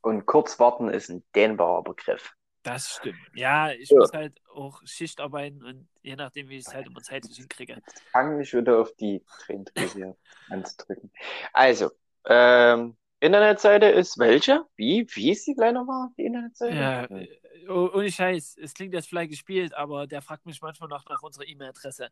Und 0.00 0.26
kurz 0.26 0.58
warten 0.58 0.88
ist 0.88 1.08
ein 1.08 1.24
dehnbarer 1.34 1.82
Begriff. 1.82 2.34
Das 2.62 2.96
stimmt. 2.96 3.18
Ja, 3.34 3.70
ich 3.70 3.90
ja. 3.90 3.98
muss 3.98 4.12
halt 4.12 4.40
auch 4.52 4.80
Schicht 4.84 5.20
arbeiten 5.20 5.62
und 5.62 5.88
je 6.02 6.16
nachdem, 6.16 6.48
wie 6.48 6.56
ich 6.56 6.66
es 6.66 6.74
halt 6.74 6.88
immer 6.88 7.00
zeitlich 7.00 7.36
hinkriege. 7.36 7.80
Fange 8.10 8.42
ich 8.42 8.52
wieder 8.52 8.80
auf 8.80 8.92
die 8.96 9.24
Tränendrücke 9.40 10.16
anzudrücken. 10.50 11.12
Also, 11.52 11.92
ähm, 12.24 12.96
Internetseite 13.20 13.86
ist 13.86 14.18
welche? 14.18 14.64
Wie? 14.74 15.06
Wie 15.10 15.30
ist 15.30 15.46
die 15.46 15.54
gleich 15.54 15.72
nochmal, 15.72 16.08
die 16.18 16.24
Internetseite? 16.24 16.76
Ja, 16.76 17.06
oh, 17.08 17.20
ohne 17.68 18.10
Scheiß. 18.10 18.56
Es 18.60 18.74
klingt 18.74 18.94
jetzt 18.94 19.08
vielleicht 19.08 19.30
gespielt, 19.30 19.74
aber 19.74 20.06
der 20.06 20.22
fragt 20.22 20.46
mich 20.46 20.60
manchmal 20.62 20.88
noch 20.88 21.04
nach 21.08 21.22
unserer 21.22 21.46
E-Mail-Adresse. 21.46 22.08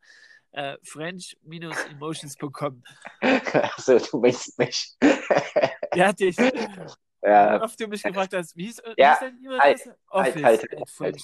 Äh, 0.52 0.76
French-emotions.com. 0.82 2.82
Also, 3.20 3.98
du 3.98 4.18
meinst 4.18 4.58
mich. 4.58 4.94
ja, 5.94 6.12
dich. 6.12 6.36
Ja. 7.22 7.62
Oft 7.62 7.80
du 7.80 7.88
mich 7.88 8.02
gefragt 8.02 8.34
hast, 8.34 8.54
wie 8.54 8.66
ist, 8.66 8.82
ja, 8.98 9.14
ist 9.14 9.22
dein 9.22 9.38
E-Mail-Adresse? 9.42 9.96
Halt, 10.10 10.34
halt, 10.34 10.44
halt, 10.44 10.60
halt, 11.00 11.16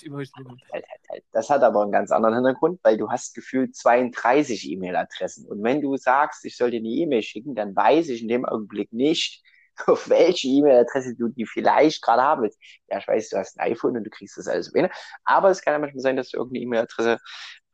halt, 0.72 0.85
halt, 1.11 1.24
Das 1.33 1.50
hat 1.50 1.62
aber 1.62 1.83
einen 1.83 1.92
ganz 1.92 2.11
anderen 2.11 2.37
Hintergrund, 2.37 2.80
weil 2.83 2.96
du 2.96 3.11
hast 3.11 3.35
gefühlt 3.35 3.76
32 3.76 4.70
E-Mail-Adressen. 4.70 5.46
Und 5.46 5.62
wenn 5.62 5.83
du 5.83 5.96
sagst, 5.96 6.44
ich 6.46 6.56
soll 6.56 6.70
dir 6.70 6.78
eine 6.78 6.88
E-Mail 6.88 7.22
schicken, 7.22 7.54
dann 7.54 7.76
weiß 7.76 8.09
ich 8.09 8.22
in 8.22 8.28
dem 8.28 8.46
Augenblick 8.46 8.92
nicht, 8.92 9.44
auf 9.86 10.08
welche 10.08 10.48
E-Mail-Adresse 10.48 11.16
du 11.16 11.28
die 11.28 11.46
vielleicht 11.46 12.02
gerade 12.02 12.22
haben 12.22 12.42
willst. 12.42 12.58
Ja, 12.88 12.98
ich 12.98 13.08
weiß, 13.08 13.30
du 13.30 13.38
hast 13.38 13.58
ein 13.58 13.72
iPhone 13.72 13.96
und 13.96 14.04
du 14.04 14.10
kriegst 14.10 14.36
das 14.36 14.46
alles 14.46 14.66
so 14.66 14.88
Aber 15.24 15.50
es 15.50 15.62
kann 15.62 15.72
ja 15.72 15.78
manchmal 15.78 16.02
sein, 16.02 16.16
dass 16.16 16.30
du 16.30 16.38
irgendeine 16.38 16.64
E-Mail-Adresse 16.64 17.18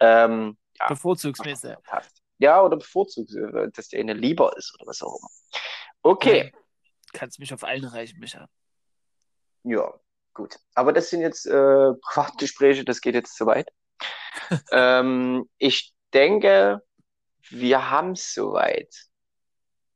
ähm, 0.01 0.57
ja, 0.79 0.87
bevorzugsmäßig 0.89 1.77
hast. 1.87 2.23
Ja, 2.39 2.63
oder 2.63 2.77
bevorzugs, 2.77 3.35
äh, 3.35 3.71
dass 3.73 3.89
dir 3.89 4.01
eine 4.01 4.13
lieber 4.13 4.57
ist 4.57 4.75
oder 4.75 4.89
was 4.89 5.03
auch 5.03 5.19
immer. 5.19 5.29
Okay. 6.03 6.53
Ja 6.53 6.61
kannst 7.17 7.39
mich 7.39 7.53
auf 7.53 7.65
allen 7.65 7.85
erreichen, 7.85 8.21
Micha. 8.21 8.49
Ja, 9.65 9.93
gut. 10.35 10.59
Aber 10.75 10.93
das 10.93 11.11
sind 11.11 11.23
jetzt 11.23 11.47
äh, 11.47 11.93
Privatgespräche, 12.03 12.85
das 12.85 13.01
geht 13.01 13.15
jetzt 13.15 13.37
zu 13.37 13.47
weit. 13.47 13.69
ähm, 14.71 15.49
ich 15.59 15.95
denke, 16.13 16.83
wir 17.49 17.91
haben 17.91 18.13
es 18.13 18.35
soweit. 18.35 18.95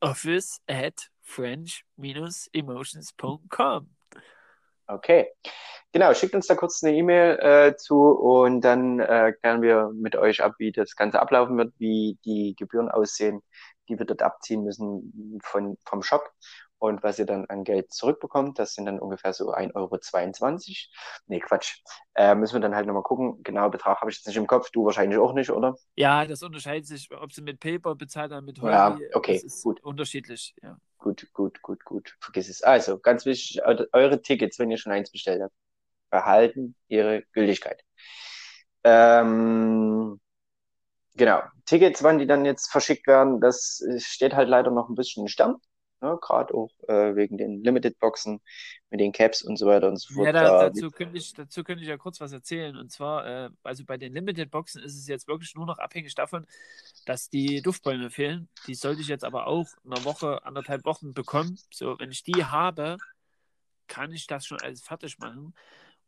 office 0.02 0.62
at 0.67 1.10
french-emotions.com. 1.22 3.95
Okay. 4.89 5.28
Genau, 5.91 6.13
schickt 6.13 6.36
uns 6.36 6.47
da 6.47 6.56
kurz 6.56 6.84
eine 6.84 6.95
E-Mail 6.95 7.39
äh, 7.39 7.75
zu 7.78 7.95
und 7.95 8.62
dann 8.62 8.99
äh, 8.99 9.34
klären 9.39 9.62
wir 9.62 9.91
mit 9.93 10.15
euch 10.15 10.41
ab, 10.43 10.54
wie 10.60 10.71
das 10.71 10.95
Ganze 10.95 11.19
ablaufen 11.19 11.58
wird, 11.58 11.73
wie 11.80 12.17
die 12.25 12.56
Gebühren 12.58 12.89
aussehen, 12.89 13.41
die 13.88 13.97
wir 13.97 14.06
dort 14.06 14.21
abziehen 14.21 14.63
müssen 14.63 15.39
von, 15.43 15.78
vom 15.86 16.04
Shop 16.04 16.23
und 16.80 17.04
was 17.04 17.20
ihr 17.20 17.26
dann 17.26 17.46
an 17.46 17.65
Geld 17.65 17.92
zurückbekommt, 17.92 18.58
das 18.58 18.74
sind 18.74 18.86
dann 18.86 19.00
ungefähr 19.00 19.34
so 19.34 19.54
1,22 19.54 19.76
Euro. 19.76 20.00
Nee, 21.28 21.39
Quatsch. 21.39 21.82
Äh, 22.15 22.36
müssen 22.36 22.54
wir 22.54 22.62
dann 22.62 22.74
halt 22.74 22.88
nochmal 22.88 23.04
gucken. 23.04 23.44
Genau, 23.44 23.70
Betrag 23.70 24.00
habe 24.00 24.10
ich 24.10 24.18
jetzt 24.18 24.28
nicht 24.28 24.38
im 24.38 24.48
Kopf, 24.48 24.72
du 24.72 24.86
wahrscheinlich 24.86 25.20
auch 25.20 25.34
nicht, 25.34 25.50
oder? 25.50 25.76
Ja, 25.96 26.26
das 26.26 26.42
unterscheidet 26.42 26.88
sich, 26.88 27.10
ob 27.12 27.34
sie 27.34 27.42
mit 27.42 27.60
Paper 27.60 27.96
bezahlt 27.96 28.32
oder 28.32 28.42
mit 28.42 28.62
Holly. 28.62 28.72
Ja, 28.72 28.98
okay, 29.13 29.46
gut. 29.62 29.84
Unterschiedlich, 29.84 30.56
ja. 30.63 30.78
Gut, 30.98 31.28
gut, 31.34 31.62
gut, 31.62 31.84
gut. 31.84 32.15
Vergiss 32.22 32.50
es. 32.50 32.63
Also, 32.63 32.98
ganz 32.98 33.26
wichtig, 33.26 33.62
eure 33.65 34.22
Tickets, 34.22 34.58
wenn 34.58 34.72
ihr 34.72 34.78
schon 34.78 34.94
eins 34.94 35.12
bestellt 35.12 35.42
habt, 35.42 35.54
behalten 36.10 36.76
ihre 36.88 37.24
Gültigkeit. 37.34 37.84
Ähm, 38.86 40.20
genau. 41.15 41.42
Tickets, 41.65 42.04
wann 42.04 42.20
die 42.20 42.28
dann 42.28 42.46
jetzt 42.46 42.72
verschickt 42.72 43.06
werden, 43.06 43.42
das 43.42 43.84
steht 43.98 44.34
halt 44.34 44.48
leider 44.48 44.72
noch 44.72 44.88
ein 44.88 44.96
bisschen 44.96 45.24
in 45.24 45.28
Stern 45.28 45.58
ne? 46.02 46.18
gerade 46.22 46.54
auch 46.54 46.72
äh, 46.88 47.16
wegen 47.16 47.38
den 47.38 47.64
Limited-Boxen 47.64 48.42
mit 48.90 49.00
den 49.00 49.12
Caps 49.12 49.42
und 49.42 49.58
so 49.58 49.68
weiter 49.68 49.88
und 49.88 49.98
so 49.98 50.14
fort. 50.14 50.26
Ja, 50.28 50.32
da, 50.32 50.70
dazu, 50.70 50.92
könnte 50.92 51.18
ich, 51.18 51.34
dazu 51.34 51.64
könnte 51.64 51.84
ich 51.84 51.90
ja 51.90 51.98
kurz 51.98 52.20
was 52.20 52.32
erzählen. 52.32 52.76
Und 52.76 52.92
zwar, 52.92 53.26
äh, 53.26 53.50
also 53.64 53.86
bei 53.86 53.98
den 53.98 54.14
Limited-Boxen 54.14 54.84
ist 54.84 54.98
es 54.98 55.08
jetzt 55.08 55.28
wirklich 55.28 55.56
nur 55.56 55.66
noch 55.66 55.80
abhängig 55.80 56.16
davon, 56.16 56.46
dass 57.06 57.30
die 57.30 57.62
Duftbäume 57.62 58.10
fehlen. 58.10 58.50
Die 58.68 58.76
sollte 58.76 59.02
ich 59.02 59.08
jetzt 59.08 59.24
aber 59.24 59.48
auch 59.48 59.68
in 59.84 59.94
einer 59.94 60.06
Woche, 60.06 60.44
anderthalb 60.46 60.86
Wochen 60.86 61.14
bekommen. 61.14 61.60
So, 61.72 61.98
wenn 62.00 62.12
ich 62.12 62.24
die 62.24 62.46
habe, 62.46 62.98
kann 63.88 64.12
ich 64.12 64.28
das 64.28 64.46
schon 64.46 64.62
alles 64.62 64.82
fertig 64.82 65.20
machen. 65.20 65.54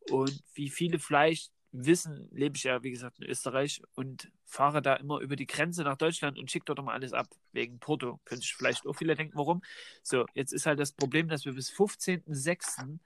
Und 0.10 0.44
wie 0.54 0.70
viele 0.70 1.00
vielleicht 1.00 1.52
wissen, 1.72 2.28
lebe 2.32 2.58
ich 2.58 2.64
ja, 2.64 2.84
wie 2.84 2.92
gesagt, 2.92 3.20
in 3.20 3.26
Österreich 3.26 3.82
und 3.96 4.32
fahre 4.46 4.82
da 4.82 4.96
immer 4.96 5.20
über 5.20 5.36
die 5.36 5.48
Grenze 5.48 5.84
nach 5.84 5.96
Deutschland 5.96 6.38
und 6.38 6.52
schicke 6.52 6.66
dort 6.66 6.84
mal 6.84 6.94
alles 6.94 7.14
ab, 7.14 7.28
wegen 7.54 7.80
Porto. 7.80 8.20
Könnte 8.26 8.44
ich 8.44 8.54
vielleicht 8.54 8.86
auch 8.86 8.94
viele 8.94 9.16
denken, 9.16 9.38
warum. 9.38 9.62
So, 10.04 10.26
jetzt 10.34 10.52
ist 10.52 10.66
halt 10.66 10.80
das 10.80 10.92
Problem, 10.92 11.30
dass 11.30 11.46
wir 11.46 11.54
bis 11.54 11.72
15.06. 11.72 13.00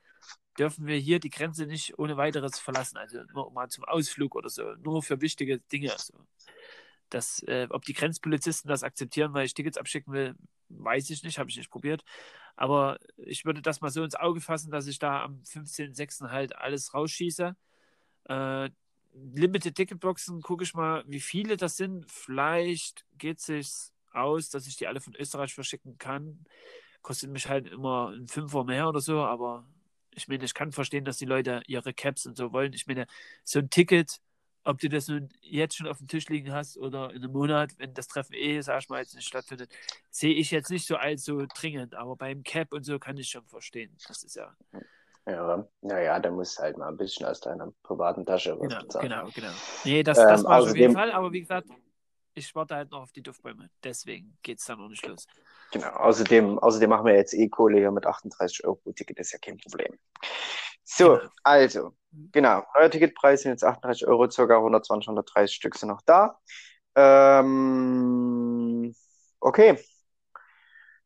dürfen 0.58 0.88
wir 0.88 0.98
hier 0.98 1.20
die 1.20 1.30
Grenze 1.30 1.68
nicht 1.68 2.00
ohne 2.00 2.18
weiteres 2.18 2.60
verlassen. 2.60 2.98
Also 2.98 3.22
nur 3.34 3.52
mal 3.52 3.70
zum 3.70 3.84
Ausflug 3.84 4.36
oder 4.36 4.50
so, 4.50 4.74
nur 4.76 5.04
für 5.04 5.22
wichtige 5.22 5.60
Dinge. 5.60 5.94
So. 5.98 6.14
Das, 7.10 7.44
äh, 7.44 7.68
ob 7.70 7.86
die 7.86 7.94
Grenzpolizisten 7.94 8.68
das 8.68 8.84
akzeptieren, 8.84 9.34
weil 9.34 9.46
ich 9.46 9.54
Tickets 9.54 9.78
abschicken 9.78 10.12
will, 10.12 10.36
weiß 10.70 11.12
ich 11.12 11.24
nicht, 11.24 11.38
habe 11.38 11.52
ich 11.52 11.58
nicht 11.58 11.70
probiert. 11.70 12.04
Aber 12.56 12.98
ich 13.18 13.46
würde 13.46 13.62
das 13.62 13.82
mal 13.82 13.92
so 13.92 14.04
ins 14.04 14.16
Auge 14.16 14.42
fassen, 14.42 14.72
dass 14.72 14.88
ich 14.88 14.98
da 14.98 15.24
am 15.24 15.44
15.06. 15.44 16.32
halt 16.32 16.56
alles 16.56 16.96
rausschieße 16.96 17.56
äh, 18.26 18.70
Limited 19.14 19.76
Ticketboxen, 19.76 20.42
gucke 20.42 20.64
ich 20.64 20.74
mal, 20.74 21.04
wie 21.08 21.22
viele 21.22 21.58
das 21.58 21.78
sind. 21.78 22.10
Vielleicht 22.12 23.06
geht 23.18 23.40
es 23.40 23.46
sich 23.46 23.72
aus, 24.12 24.50
dass 24.50 24.68
ich 24.68 24.76
die 24.76 24.88
alle 24.88 25.00
von 25.00 25.16
Österreich 25.16 25.54
verschicken 25.54 25.98
kann. 25.98 26.46
Kostet 27.02 27.30
mich 27.30 27.48
halt 27.48 27.68
immer 27.68 28.10
ein 28.10 28.28
Fünfer 28.28 28.64
mehr 28.64 28.90
oder 28.90 29.00
so, 29.00 29.24
aber 29.24 29.66
ich 30.12 30.28
meine, 30.28 30.44
ich 30.44 30.54
kann 30.54 30.72
verstehen, 30.72 31.06
dass 31.06 31.18
die 31.18 31.26
Leute 31.26 31.62
ihre 31.68 31.94
Caps 31.94 32.26
und 32.26 32.36
so 32.38 32.52
wollen. 32.52 32.74
Ich 32.74 32.88
meine, 32.88 33.06
so 33.44 33.60
ein 33.60 33.70
Ticket, 33.70 34.20
ob 34.64 34.80
du 34.80 34.90
das 34.90 35.08
nun 35.08 35.30
jetzt 35.42 35.76
schon 35.76 35.88
auf 35.88 36.00
dem 36.00 36.08
Tisch 36.08 36.28
liegen 36.30 36.52
hast 36.52 36.78
oder 36.78 37.12
in 37.12 37.24
einem 37.24 37.32
Monat, 37.32 37.78
wenn 37.78 37.94
das 37.94 38.08
Treffen 38.08 38.34
eh, 38.34 38.62
sag 38.62 38.82
ich 38.82 38.90
mal, 38.90 39.00
jetzt 39.00 39.16
nicht 39.16 39.28
stattfindet, 39.28 39.72
sehe 40.10 40.34
ich 40.34 40.52
jetzt 40.52 40.72
nicht 40.72 40.88
so 40.88 40.96
allzu 40.96 41.46
dringend. 41.54 41.96
Aber 41.96 42.16
beim 42.16 42.44
Cap 42.44 42.74
und 42.74 42.84
so 42.84 42.98
kann 42.98 43.18
ich 43.18 43.30
schon 43.30 43.46
verstehen. 43.46 43.96
Das 44.08 44.24
ist 44.24 44.36
ja. 44.36 44.56
Ja, 45.28 45.68
naja, 45.82 46.20
da 46.20 46.30
musst 46.30 46.60
du 46.60 46.64
halt 46.64 46.78
mal 46.78 46.88
ein 46.90 46.98
bisschen 46.98 47.26
aus 47.26 47.40
deiner 47.40 47.72
privaten 47.84 48.26
Tasche 48.26 48.60
was 48.60 48.68
Genau, 48.70 48.82
bezahlen. 48.82 49.10
genau, 49.10 49.32
genau. 49.32 49.54
Nee, 49.84 50.04
das, 50.04 50.20
das 50.20 50.44
Ähm, 50.44 50.46
war 50.46 50.60
auf 50.62 50.68
jeden 50.68 50.92
außerdem- 50.92 50.94
Fall, 50.94 51.12
aber 51.12 51.32
wie 51.32 51.42
gesagt, 51.42 51.68
ich 52.36 52.54
warte 52.54 52.76
halt 52.76 52.92
noch 52.92 53.02
auf 53.02 53.12
die 53.12 53.24
Duftbäume. 53.24 53.70
Deswegen 53.84 54.38
geht 54.44 54.60
es 54.60 54.66
dann 54.66 54.86
nicht 54.88 55.06
los. 55.08 55.26
Genau, 55.72 55.88
außerdem, 55.88 56.60
außerdem 56.60 56.90
machen 56.90 57.06
wir 57.08 57.16
jetzt 57.16 57.34
eh 57.34 57.50
Kohle 57.50 57.80
hier 57.80 57.92
mit 57.92 58.06
38 58.06 58.64
Euro 58.66 58.76
pro 58.76 58.92
Ticket, 58.92 59.18
das 59.20 59.28
ist 59.28 59.34
ja 59.34 59.40
kein 59.40 59.58
Problem. 59.58 59.98
So, 60.84 61.18
Genau. 61.18 61.30
also, 61.44 61.96
genau, 62.32 62.64
neuer 62.76 62.92
Ticketpreis 62.92 63.42
sind 63.42 63.52
jetzt 63.52 63.64
38 63.64 64.08
Euro, 64.08 64.30
circa 64.30 64.60
120, 64.62 65.08
130 65.08 65.56
Stück 65.56 65.76
sind 65.76 65.90
noch 65.90 66.02
da. 66.04 66.40
Ähm, 66.96 68.94
okay. 69.40 69.80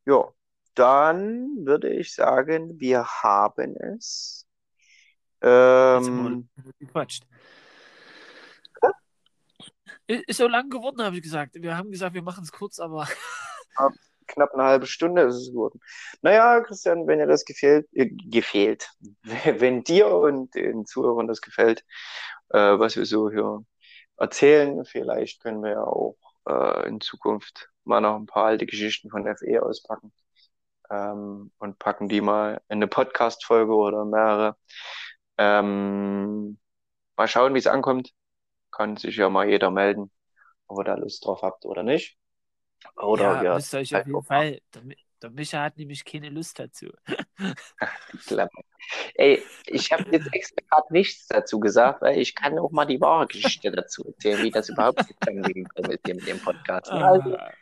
Ja, 0.04 0.32
dann 0.74 1.66
würde 1.66 1.92
ich 1.92 2.14
sagen, 2.14 2.80
wir 2.80 3.04
haben 3.04 3.76
es. 3.76 4.46
Ähm, 5.42 6.48
gequatscht. 6.78 7.24
Ist 10.06 10.24
ist 10.26 10.36
so 10.38 10.48
lang 10.48 10.68
geworden, 10.70 11.02
habe 11.02 11.16
ich 11.16 11.22
gesagt. 11.22 11.54
Wir 11.54 11.76
haben 11.76 11.90
gesagt, 11.90 12.14
wir 12.14 12.22
machen 12.22 12.44
es 12.44 12.52
kurz, 12.52 12.78
aber 12.78 13.06
knapp 14.26 14.52
eine 14.54 14.64
halbe 14.64 14.86
Stunde 14.86 15.22
ist 15.22 15.36
es 15.36 15.50
geworden. 15.50 15.80
Naja, 16.22 16.60
Christian, 16.60 17.06
wenn 17.06 17.18
dir 17.18 17.26
das 17.26 17.44
gefällt, 17.44 17.86
äh, 17.92 18.10
gefällt, 18.10 18.90
wenn 19.22 19.82
dir 19.82 20.08
und 20.08 20.54
den 20.54 20.84
Zuhörern 20.86 21.26
das 21.26 21.40
gefällt, 21.40 21.84
äh, 22.50 22.78
was 22.78 22.96
wir 22.96 23.06
so 23.06 23.30
hier 23.30 23.64
erzählen, 24.16 24.84
vielleicht 24.84 25.42
können 25.42 25.62
wir 25.62 25.70
ja 25.70 25.84
auch 25.84 26.16
äh, 26.48 26.88
in 26.88 27.00
Zukunft 27.00 27.70
mal 27.84 28.00
noch 28.00 28.16
ein 28.16 28.26
paar 28.26 28.46
alte 28.46 28.66
Geschichten 28.66 29.10
von 29.10 29.24
FE 29.24 29.62
auspacken 29.62 30.12
ähm, 30.90 31.52
und 31.58 31.78
packen 31.78 32.08
die 32.08 32.20
mal 32.20 32.60
in 32.68 32.76
eine 32.76 32.88
Podcast-Folge 32.88 33.74
oder 33.74 34.04
mehrere. 34.04 34.56
Ähm, 35.38 36.58
mal 37.16 37.28
schauen, 37.28 37.54
wie 37.54 37.58
es 37.58 37.66
ankommt. 37.66 38.12
Kann 38.70 38.96
sich 38.96 39.16
ja 39.16 39.28
mal 39.30 39.48
jeder 39.48 39.70
melden, 39.70 40.10
ob 40.66 40.78
ihr 40.78 40.84
da 40.84 40.94
Lust 40.94 41.24
drauf 41.24 41.42
habt 41.42 41.64
oder 41.64 41.82
nicht. 41.82 42.16
Oder 42.96 43.34
ja, 43.36 43.42
wir 43.42 43.54
müsst 43.54 43.74
ihr 43.74 43.80
euch 43.80 43.94
auf 43.94 44.06
jeden 44.06 44.22
Fall. 44.22 44.60
Der, 44.74 44.82
der 45.22 45.30
Micha 45.30 45.62
hat 45.62 45.76
nämlich 45.76 46.04
keine 46.04 46.28
Lust 46.28 46.58
dazu. 46.58 46.86
Ey, 49.14 49.42
ich 49.66 49.92
habe 49.92 50.04
jetzt 50.10 50.32
extra 50.32 50.62
gerade 50.68 50.92
nichts 50.92 51.26
dazu 51.28 51.60
gesagt, 51.60 52.02
weil 52.02 52.18
ich 52.18 52.34
kann 52.34 52.58
auch 52.58 52.70
mal 52.70 52.86
die 52.86 53.00
wahre 53.00 53.26
Geschichte 53.26 53.70
dazu 53.70 54.04
erzählen, 54.04 54.42
wie 54.42 54.50
das 54.50 54.68
überhaupt 54.68 55.04
zustande 55.06 55.52
gekommen 55.52 55.90
ist 55.90 56.00
hier 56.04 56.14
mit 56.14 56.26
dem 56.26 56.40
Podcast. 56.40 56.90
Also, 56.90 57.36
Ah, 57.36 57.52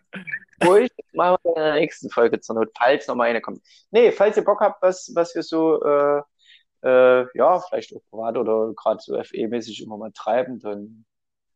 ruhig, 0.65 0.91
machen 1.13 1.39
wir 1.43 1.57
in 1.57 1.63
der 1.63 1.75
nächsten 1.75 2.11
Folge 2.11 2.41
zur 2.41 2.57
Not, 2.57 2.71
falls 2.77 3.07
noch 3.07 3.15
mal 3.15 3.25
eine 3.25 3.41
kommt. 3.41 3.63
Nee, 3.91 4.13
falls 4.13 4.37
ihr 4.37 4.45
Bock 4.45 4.61
habt, 4.61 4.83
was, 4.83 5.11
was 5.15 5.35
wir 5.35 5.43
so, 5.43 5.83
äh, 5.83 6.23
äh, 6.83 7.27
ja, 7.35 7.61
vielleicht 7.61 7.95
auch 7.95 8.03
privat 8.11 8.37
oder 8.39 8.73
gerade 8.75 9.01
so 9.01 9.15
FE-mäßig 9.15 9.83
immer 9.83 9.97
mal 9.99 10.13
treiben, 10.13 10.61
dann 10.61 11.05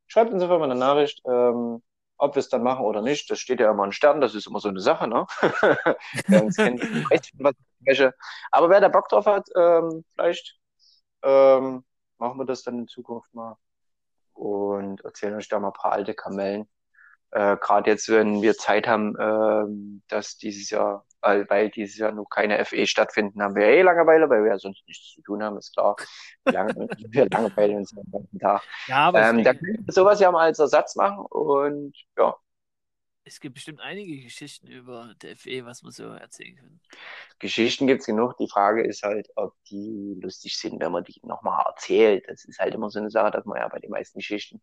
schreibt 0.07 0.33
uns 0.33 0.43
einfach 0.43 0.59
mal 0.59 0.71
eine 0.71 0.79
Nachricht, 0.79 1.23
ähm, 1.27 1.83
ob 2.19 2.35
wir 2.37 2.41
es 2.41 2.49
dann 2.49 2.63
machen 2.63 2.85
oder 2.85 3.03
nicht. 3.03 3.31
Das 3.31 3.41
steht 3.41 3.61
ja 3.61 3.71
immer 3.71 3.85
ein 3.85 3.93
Stern, 3.93 4.21
das 4.21 4.35
ist 4.35 4.47
immer 4.47 4.61
so 4.61 4.69
eine 4.69 4.81
Sache, 4.81 5.09
ne? 5.09 5.27
Wer 6.29 6.45
uns 6.45 6.57
kennt, 6.57 6.83
weiß 7.11 7.31
was 7.39 7.55
spreche. 7.83 8.15
Aber 8.51 8.71
wer 8.71 8.81
da 8.81 8.89
Bock 8.89 9.09
drauf 9.09 9.27
hat, 9.27 9.49
ähm, 9.57 10.05
vielleicht 10.15 10.59
ähm, 11.23 11.85
machen 12.19 12.39
wir 12.39 12.47
das 12.47 12.63
dann 12.63 12.79
in 12.79 12.89
Zukunft 12.89 13.33
mal 13.35 13.57
und 14.35 15.05
erzählen 15.05 15.35
euch 15.35 15.49
da 15.49 15.59
mal 15.61 15.69
ein 15.69 15.73
paar 15.73 15.93
alte 15.93 16.15
Kamellen. 16.15 16.69
Äh, 17.31 17.57
Gerade 17.57 17.91
jetzt, 17.91 18.09
wenn 18.09 18.43
wir 18.43 18.55
Zeit 18.55 18.87
haben, 18.87 19.17
ähm, 19.19 20.03
dass 20.09 20.37
dieses 20.37 20.69
Jahr, 20.71 21.07
weil, 21.21 21.49
weil 21.49 21.71
dieses 21.71 21.97
Jahr 21.97 22.13
noch 22.13 22.27
keine 22.29 22.63
FE 22.65 22.87
stattfinden, 22.87 23.43
haben 23.43 23.55
wir 23.55 23.67
eh 23.67 23.83
Langeweile, 23.83 24.29
weil 24.29 24.45
wir 24.45 24.51
ja 24.53 24.59
sonst 24.59 24.87
nichts 24.87 25.15
zu 25.15 25.23
tun 25.23 25.43
haben, 25.43 25.57
ist 25.57 25.73
klar. 25.75 25.97
Lange, 26.45 26.75
wir 27.11 27.29
langweilen 27.31 27.77
uns 27.79 27.91
den 27.91 28.11
ganzen 28.11 28.39
Tag. 28.39 28.63
ja, 28.87 28.97
aber 28.97 29.23
Ähm, 29.23 29.45
da 29.45 29.55
können 29.55 29.87
wir 29.87 29.93
sowas 29.93 30.21
ja 30.21 30.31
mal 30.31 30.43
als 30.45 30.59
Ersatz 30.59 30.95
machen 30.95 31.25
und 31.27 31.97
ja, 32.19 32.37
es 33.25 33.41
gibt 33.41 33.55
bestimmt 33.55 33.81
einige 33.81 34.21
Geschichten 34.23 34.67
über 34.67 35.15
der 35.23 35.37
FE, 35.37 35.65
was 35.65 35.83
man 35.83 35.93
so 35.93 36.05
erzählen 36.05 36.57
kann. 36.57 36.81
Geschichten 37.39 37.87
gibt's 37.87 38.07
genug. 38.07 38.37
Die 38.39 38.49
Frage 38.49 38.83
ist 38.83 39.03
halt, 39.03 39.29
ob 39.37 39.55
die 39.71 40.19
lustig 40.21 40.59
sind, 40.59 40.81
wenn 40.81 40.93
man 40.93 41.05
die 41.05 41.21
nochmal 41.23 41.65
erzählt. 41.67 42.25
Das 42.29 42.45
ist 42.45 42.59
halt 42.59 42.75
immer 42.75 42.91
so 42.91 42.99
eine 42.99 43.11
Sache, 43.11 43.31
dass 43.31 43.45
man 43.45 43.59
ja 43.59 43.69
bei 43.69 43.79
den 43.79 43.91
meisten 43.91 44.19
Geschichten 44.19 44.61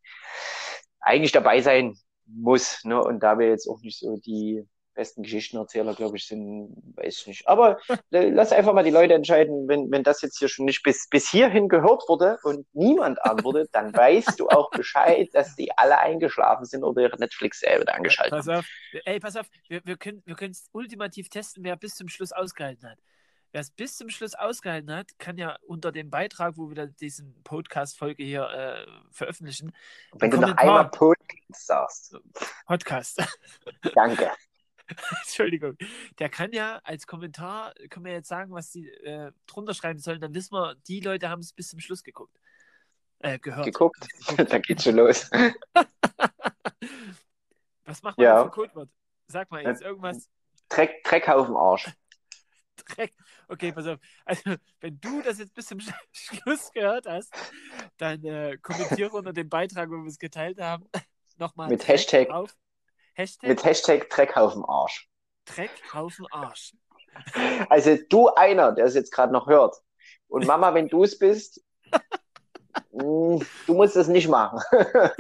eigentlich 1.00 1.32
dabei 1.32 1.62
sein 1.62 1.98
muss. 2.26 2.84
Ne? 2.84 3.02
Und 3.02 3.22
da 3.22 3.39
wir 3.39 3.48
jetzt 3.48 3.67
auch 3.67 3.82
nicht 3.82 4.00
so 4.00 4.17
die 4.17 4.67
besten 5.00 5.24
Geschichtenerzähler, 5.24 5.96
glaube 5.96 6.18
ich, 6.18 6.28
sind, 6.28 6.76
weiß 6.96 7.22
ich 7.22 7.28
nicht. 7.28 7.48
Aber 7.48 7.80
äh, 8.12 8.30
lass 8.30 8.52
einfach 8.52 8.74
mal 8.74 8.84
die 8.84 8.90
Leute 8.90 9.14
entscheiden, 9.14 9.70
wenn, 9.70 9.90
wenn 9.92 10.04
das 10.04 10.22
jetzt 10.22 10.40
hier 10.40 10.50
schon 10.50 10.66
nicht 10.66 10.84
bis, 10.84 11.08
bis 11.08 11.30
hierhin 11.30 11.70
gehört 11.70 12.04
wurde 12.10 12.38
und 12.44 12.68
niemand 12.74 13.24
antwortet, 13.24 13.70
dann 13.72 13.96
weißt 13.96 14.38
du 14.38 14.50
auch 14.50 14.70
Bescheid, 14.72 15.30
dass 15.32 15.56
die 15.56 15.72
alle 15.78 16.00
eingeschlafen 16.00 16.66
sind 16.66 16.84
oder 16.84 17.04
ihre 17.04 17.18
Netflix-Serie 17.18 17.88
angeschaltet 17.88 18.34
haben. 18.34 18.46
Pass 18.46 18.60
auf, 18.60 18.66
ey, 19.06 19.20
pass 19.22 19.38
auf, 19.38 19.48
wir, 19.70 19.82
wir 19.86 19.96
können 19.96 20.22
wir 20.26 20.36
es 20.42 20.68
ultimativ 20.74 21.30
testen, 21.30 21.64
wer 21.64 21.78
bis 21.78 21.96
zum 21.96 22.10
Schluss 22.10 22.34
ausgehalten 22.34 22.90
hat. 22.90 22.98
Wer 23.52 23.62
es 23.62 23.72
bis 23.72 23.98
zum 23.98 24.10
Schluss 24.10 24.36
ausgehalten 24.36 24.94
hat, 24.94 25.18
kann 25.18 25.38
ja 25.38 25.58
unter 25.66 25.92
dem 25.92 26.12
Beitrag, 26.12 26.58
wo 26.58 26.70
wir 26.70 26.76
dann 26.76 26.96
diesen 26.98 27.42
Podcast-Folge 27.44 28.24
hier 28.24 28.48
äh, 28.48 28.86
veröffentlichen, 29.12 29.72
Wenn 30.14 30.30
du 30.30 30.38
noch 30.38 30.56
einmal 30.56 30.90
Podcast 30.92 31.66
sagst, 31.66 32.18
Podcast, 32.68 33.24
danke. 33.96 34.30
Entschuldigung, 35.23 35.78
der 36.19 36.30
kann 36.30 36.52
ja 36.52 36.80
als 36.84 37.06
Kommentar, 37.08 37.73
können 37.89 38.06
wir 38.06 38.13
jetzt 38.13 38.28
sagen, 38.30 38.54
was 38.54 38.71
die 38.71 38.88
äh, 38.89 39.32
drunter 39.47 39.73
schreiben 39.73 39.99
sollen, 39.99 40.19
dann 40.21 40.34
wissen 40.34 40.54
wir, 40.54 40.75
die 40.88 40.99
Leute 40.99 41.30
haben 41.30 41.39
es 41.41 41.54
bis 41.54 41.69
zum 41.69 41.80
Schluss 41.80 42.04
geguckt. 42.04 42.38
Äh, 43.19 43.38
gehört. 43.39 43.65
Geguckt. 43.65 44.08
Geguckt. 44.28 44.52
da 44.54 44.60
geht's 44.60 44.84
schon 44.84 44.95
los. 44.95 45.30
Was 47.86 48.02
macht 48.04 48.17
man 48.17 48.23
Ja. 48.25 48.43
für 48.43 48.49
Codewort? 48.52 48.89
Sag 49.28 49.49
mal 49.52 49.63
jetzt 49.63 49.82
irgendwas. 49.82 50.30
Dreck, 50.69 51.04
Dreckhaufen 51.04 51.56
Arsch. 51.56 51.89
Dreck. 52.88 53.13
Okay, 53.47 53.71
pass 53.71 53.86
auf. 53.88 53.99
Also, 54.25 54.56
wenn 54.80 54.99
du 54.99 55.21
das 55.21 55.39
jetzt 55.39 55.54
bis 55.54 55.65
zum 55.67 55.80
Sch- 55.80 55.93
Schluss 56.12 56.71
gehört 56.71 57.06
hast, 57.08 57.34
dann 57.97 58.23
äh, 58.23 58.58
kommentiere 58.62 59.10
unter 59.12 59.34
dem 59.34 59.49
Beitrag, 59.49 59.89
wo 59.89 59.95
wir 59.97 60.06
es 60.08 60.17
geteilt 60.19 60.60
haben, 60.62 60.86
nochmal 61.38 61.69
Mit 61.69 61.82
Dreck 61.82 61.97
Hashtag- 61.99 62.30
auf. 62.30 62.56
Hashtag 63.19 63.49
Mit 63.49 63.65
Hashtag 63.65 64.10
Dreckhaufen 64.10 64.63
Arsch. 64.63 65.10
Dreckhaufen 65.45 66.25
Arsch. 66.32 66.73
Also 67.69 67.97
du 68.08 68.29
einer, 68.29 68.71
der 68.71 68.86
es 68.86 68.93
jetzt 68.95 69.12
gerade 69.12 69.34
noch 69.34 69.47
hört. 69.47 69.75
Und 70.29 70.45
Mama, 70.47 70.73
wenn 70.73 70.88
du 70.88 71.03
es 71.03 71.19
bist, 71.19 71.62
mh, 72.93 73.39
du 73.65 73.73
musst 73.73 73.95
es 73.97 74.08
nicht 74.08 74.29
machen. 74.29 74.60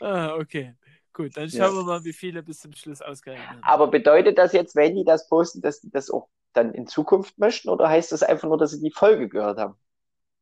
Ah, 0.00 0.34
okay. 0.34 0.74
Gut, 1.12 1.36
dann 1.36 1.48
schauen 1.50 1.60
Ja. 1.60 1.72
wir 1.74 1.82
mal, 1.84 2.02
wie 2.04 2.12
viele 2.12 2.42
bis 2.42 2.60
zum 2.60 2.72
Schluss 2.72 3.02
ausgehalten 3.02 3.46
haben. 3.48 3.62
Aber 3.62 3.88
bedeutet 3.88 4.38
das 4.38 4.52
jetzt, 4.52 4.74
wenn 4.74 4.96
die 4.96 5.04
das 5.04 5.28
posten, 5.28 5.60
dass 5.60 5.80
die 5.80 5.90
das 5.90 6.10
auch 6.10 6.28
dann 6.54 6.72
in 6.72 6.86
Zukunft 6.86 7.38
möchten? 7.38 7.68
Oder 7.68 7.88
heißt 7.88 8.10
das 8.12 8.22
einfach 8.22 8.48
nur, 8.48 8.56
dass 8.58 8.70
sie 8.72 8.80
die 8.80 8.90
Folge 8.90 9.28
gehört 9.28 9.58
haben? 9.58 9.76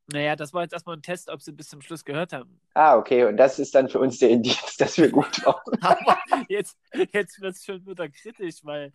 Naja, 0.08 0.36
das 0.36 0.54
war 0.54 0.62
jetzt 0.62 0.72
erstmal 0.72 0.96
ein 0.96 1.02
Test, 1.02 1.28
ob 1.28 1.42
sie 1.42 1.52
bis 1.52 1.68
zum 1.68 1.80
Schluss 1.80 2.04
gehört 2.04 2.32
haben. 2.32 2.60
Ah, 2.74 2.96
okay. 2.96 3.24
Und 3.24 3.36
das 3.36 3.58
ist 3.58 3.74
dann 3.74 3.88
für 3.88 3.98
uns 3.98 4.18
der 4.18 4.30
Indiz, 4.30 4.76
dass 4.76 4.96
wir 4.98 5.10
gut 5.10 5.44
waren. 5.44 5.62
Aber 5.82 6.18
jetzt, 6.48 6.78
jetzt 7.12 7.40
wird 7.40 7.56
es 7.56 7.64
schon 7.64 7.84
wieder 7.84 8.08
kritisch, 8.08 8.56
weil 8.62 8.92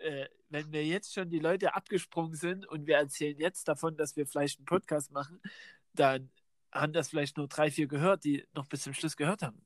äh, 0.00 0.26
wenn 0.50 0.70
wir 0.70 0.84
jetzt 0.84 1.14
schon 1.14 1.30
die 1.30 1.40
Leute 1.40 1.74
abgesprungen 1.74 2.34
sind 2.34 2.66
und 2.68 2.86
wir 2.86 2.96
erzählen 2.96 3.38
jetzt 3.38 3.66
davon, 3.66 3.96
dass 3.96 4.16
wir 4.16 4.26
vielleicht 4.26 4.58
einen 4.58 4.66
Podcast 4.66 5.10
machen, 5.10 5.40
dann 5.94 6.30
haben 6.72 6.92
das 6.92 7.08
vielleicht 7.08 7.36
nur 7.36 7.48
drei, 7.48 7.70
vier 7.70 7.86
gehört, 7.86 8.24
die 8.24 8.44
noch 8.54 8.66
bis 8.66 8.82
zum 8.82 8.94
Schluss 8.94 9.16
gehört 9.16 9.42
haben. 9.42 9.64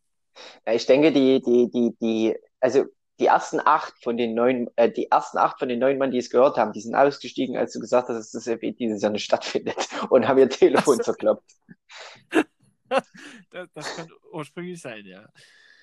Ja, 0.66 0.72
ich 0.72 0.86
denke, 0.86 1.12
die, 1.12 1.40
die, 1.40 1.70
die, 1.70 1.96
die, 2.00 2.36
also 2.60 2.84
die 3.18 3.26
ersten 3.26 3.60
acht 3.64 3.94
von 4.02 4.16
den 4.16 4.34
neun, 4.34 4.68
äh, 4.76 4.90
die 4.90 5.10
ersten 5.10 5.38
acht 5.38 5.58
von 5.58 5.68
den 5.68 5.78
neun 5.78 5.98
Mann, 5.98 6.10
die 6.10 6.18
es 6.18 6.30
gehört 6.30 6.56
haben, 6.56 6.72
die 6.72 6.80
sind 6.80 6.94
ausgestiegen, 6.94 7.56
als 7.56 7.72
du 7.72 7.80
gesagt 7.80 8.08
hast, 8.08 8.16
dass 8.16 8.44
das 8.44 8.44
FE 8.44 8.72
dieses 8.72 9.02
Jahr 9.02 9.12
nicht 9.12 9.24
stattfindet 9.24 9.76
und 10.10 10.28
haben 10.28 10.38
ihr 10.38 10.48
Telefon 10.48 11.00
zerkloppt. 11.00 11.50
Das, 13.50 13.68
das 13.74 13.96
kann 13.96 14.08
ursprünglich 14.30 14.80
sein, 14.80 15.04
ja. 15.04 15.26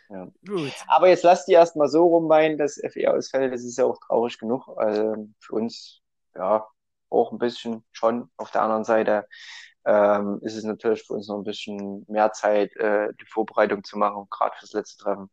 Ja. 0.09 0.27
Gut. 0.47 0.71
Aber 0.87 1.09
jetzt 1.09 1.25
lass 1.25 1.45
die 1.45 1.51
erstmal 1.51 1.89
so 1.89 2.05
rumweinen, 2.05 2.57
dass 2.57 2.79
FE 2.79 3.13
ausfällt. 3.13 3.53
Das 3.53 3.63
ist 3.63 3.77
ja 3.77 3.83
auch 3.83 3.99
traurig 3.99 4.37
genug. 4.37 4.69
Also 4.77 5.27
für 5.39 5.55
uns, 5.55 6.01
ja, 6.33 6.65
auch 7.09 7.31
ein 7.33 7.39
bisschen 7.39 7.83
schon. 7.91 8.29
Auf 8.37 8.51
der 8.51 8.61
anderen 8.61 8.85
Seite 8.85 9.27
ähm, 9.85 10.39
ist 10.43 10.55
es 10.55 10.63
natürlich 10.63 11.03
für 11.03 11.13
uns 11.13 11.27
noch 11.27 11.37
ein 11.37 11.43
bisschen 11.43 12.05
mehr 12.07 12.31
Zeit, 12.31 12.75
äh, 12.77 13.09
die 13.19 13.25
Vorbereitung 13.25 13.83
zu 13.83 13.97
machen, 13.97 14.27
gerade 14.29 14.55
fürs 14.57 14.73
letzte 14.73 15.03
Treffen. 15.03 15.29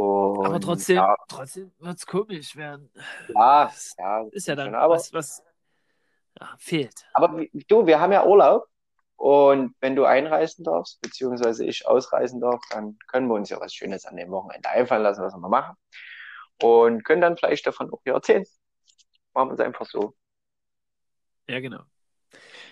Und, 0.00 0.46
Aber 0.46 0.60
trotzdem, 0.60 0.96
Ja, 0.96 1.14
trotzdem 1.28 1.72
wird 1.78 1.98
es 1.98 2.06
komisch 2.06 2.56
werden. 2.56 2.90
ja, 3.28 3.70
ja, 3.98 4.22
ist 4.30 4.46
ja 4.48 4.54
dann 4.54 4.68
schon, 4.68 4.74
aber 4.74 4.94
was, 4.94 5.12
was. 5.12 5.42
Ja, 6.40 6.54
fehlt. 6.58 7.04
Aber 7.12 7.44
du, 7.68 7.86
wir 7.86 8.00
haben 8.00 8.12
ja 8.12 8.24
Urlaub. 8.24 8.66
Und 9.16 9.74
wenn 9.80 9.96
du 9.96 10.06
einreisen 10.06 10.64
darfst, 10.64 10.98
beziehungsweise 11.02 11.66
ich 11.66 11.86
ausreisen 11.86 12.40
darf, 12.40 12.62
dann 12.70 12.98
können 13.08 13.28
wir 13.28 13.34
uns 13.34 13.50
ja 13.50 13.60
was 13.60 13.74
Schönes 13.74 14.06
an 14.06 14.16
dem 14.16 14.30
Wochenende 14.30 14.70
einfallen 14.70 15.02
lassen, 15.02 15.20
was 15.22 15.34
wir 15.34 15.38
mal 15.38 15.48
machen. 15.50 15.76
Und 16.62 17.04
können 17.04 17.20
dann 17.20 17.36
vielleicht 17.36 17.66
davon 17.66 17.92
auch 17.92 18.00
hier 18.02 18.14
erzählen. 18.14 18.46
Machen 19.34 19.50
wir 19.50 19.54
es 19.54 19.60
einfach 19.60 19.84
so. 19.84 20.14
Ja, 21.46 21.60
genau. 21.60 21.82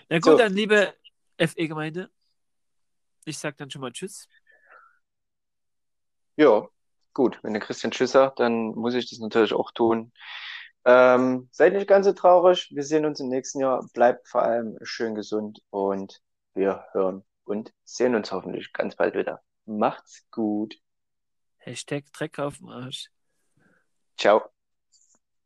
Na 0.09 0.17
gut, 0.17 0.25
So. 0.25 0.39
dann 0.39 0.55
liebe 0.55 0.95
FE-Gemeinde. 1.37 2.09
Ich 3.27 3.37
sag 3.39 3.59
dann 3.59 3.71
schon 3.71 3.83
mal 3.83 3.93
Tschüss. 3.93 4.27
Ja, 6.37 6.67
gut. 7.19 7.41
Wenn 7.43 7.53
der 7.53 7.61
Christian 7.61 7.91
Tschüss 7.91 8.13
sagt, 8.13 8.39
dann 8.39 8.69
muss 8.77 8.95
ich 8.95 9.11
das 9.11 9.19
natürlich 9.19 9.53
auch 9.53 9.73
tun. 9.73 10.13
Ähm, 10.85 11.49
seid 11.51 11.73
nicht 11.73 11.89
ganz 11.89 12.07
so 12.07 12.13
traurig. 12.13 12.71
Wir 12.73 12.85
sehen 12.85 13.05
uns 13.05 13.19
im 13.19 13.29
nächsten 13.29 13.59
Jahr. 13.59 13.85
Bleibt 13.93 14.29
vor 14.29 14.43
allem 14.43 14.79
schön 14.83 15.17
gesund 15.17 15.61
und 15.71 16.23
wir 16.55 16.85
hören 16.93 17.25
und 17.45 17.73
sehen 17.83 18.15
uns 18.15 18.31
hoffentlich 18.31 18.73
ganz 18.73 18.95
bald 18.95 19.17
wieder. 19.17 19.43
Macht's 19.67 20.27
gut. 20.31 20.77
Hashtag 21.57 22.05
Dreck 22.13 22.39
auf 22.39 22.59
dem 22.59 22.69
Arsch. 22.69 23.11
Ciao. 24.17 24.49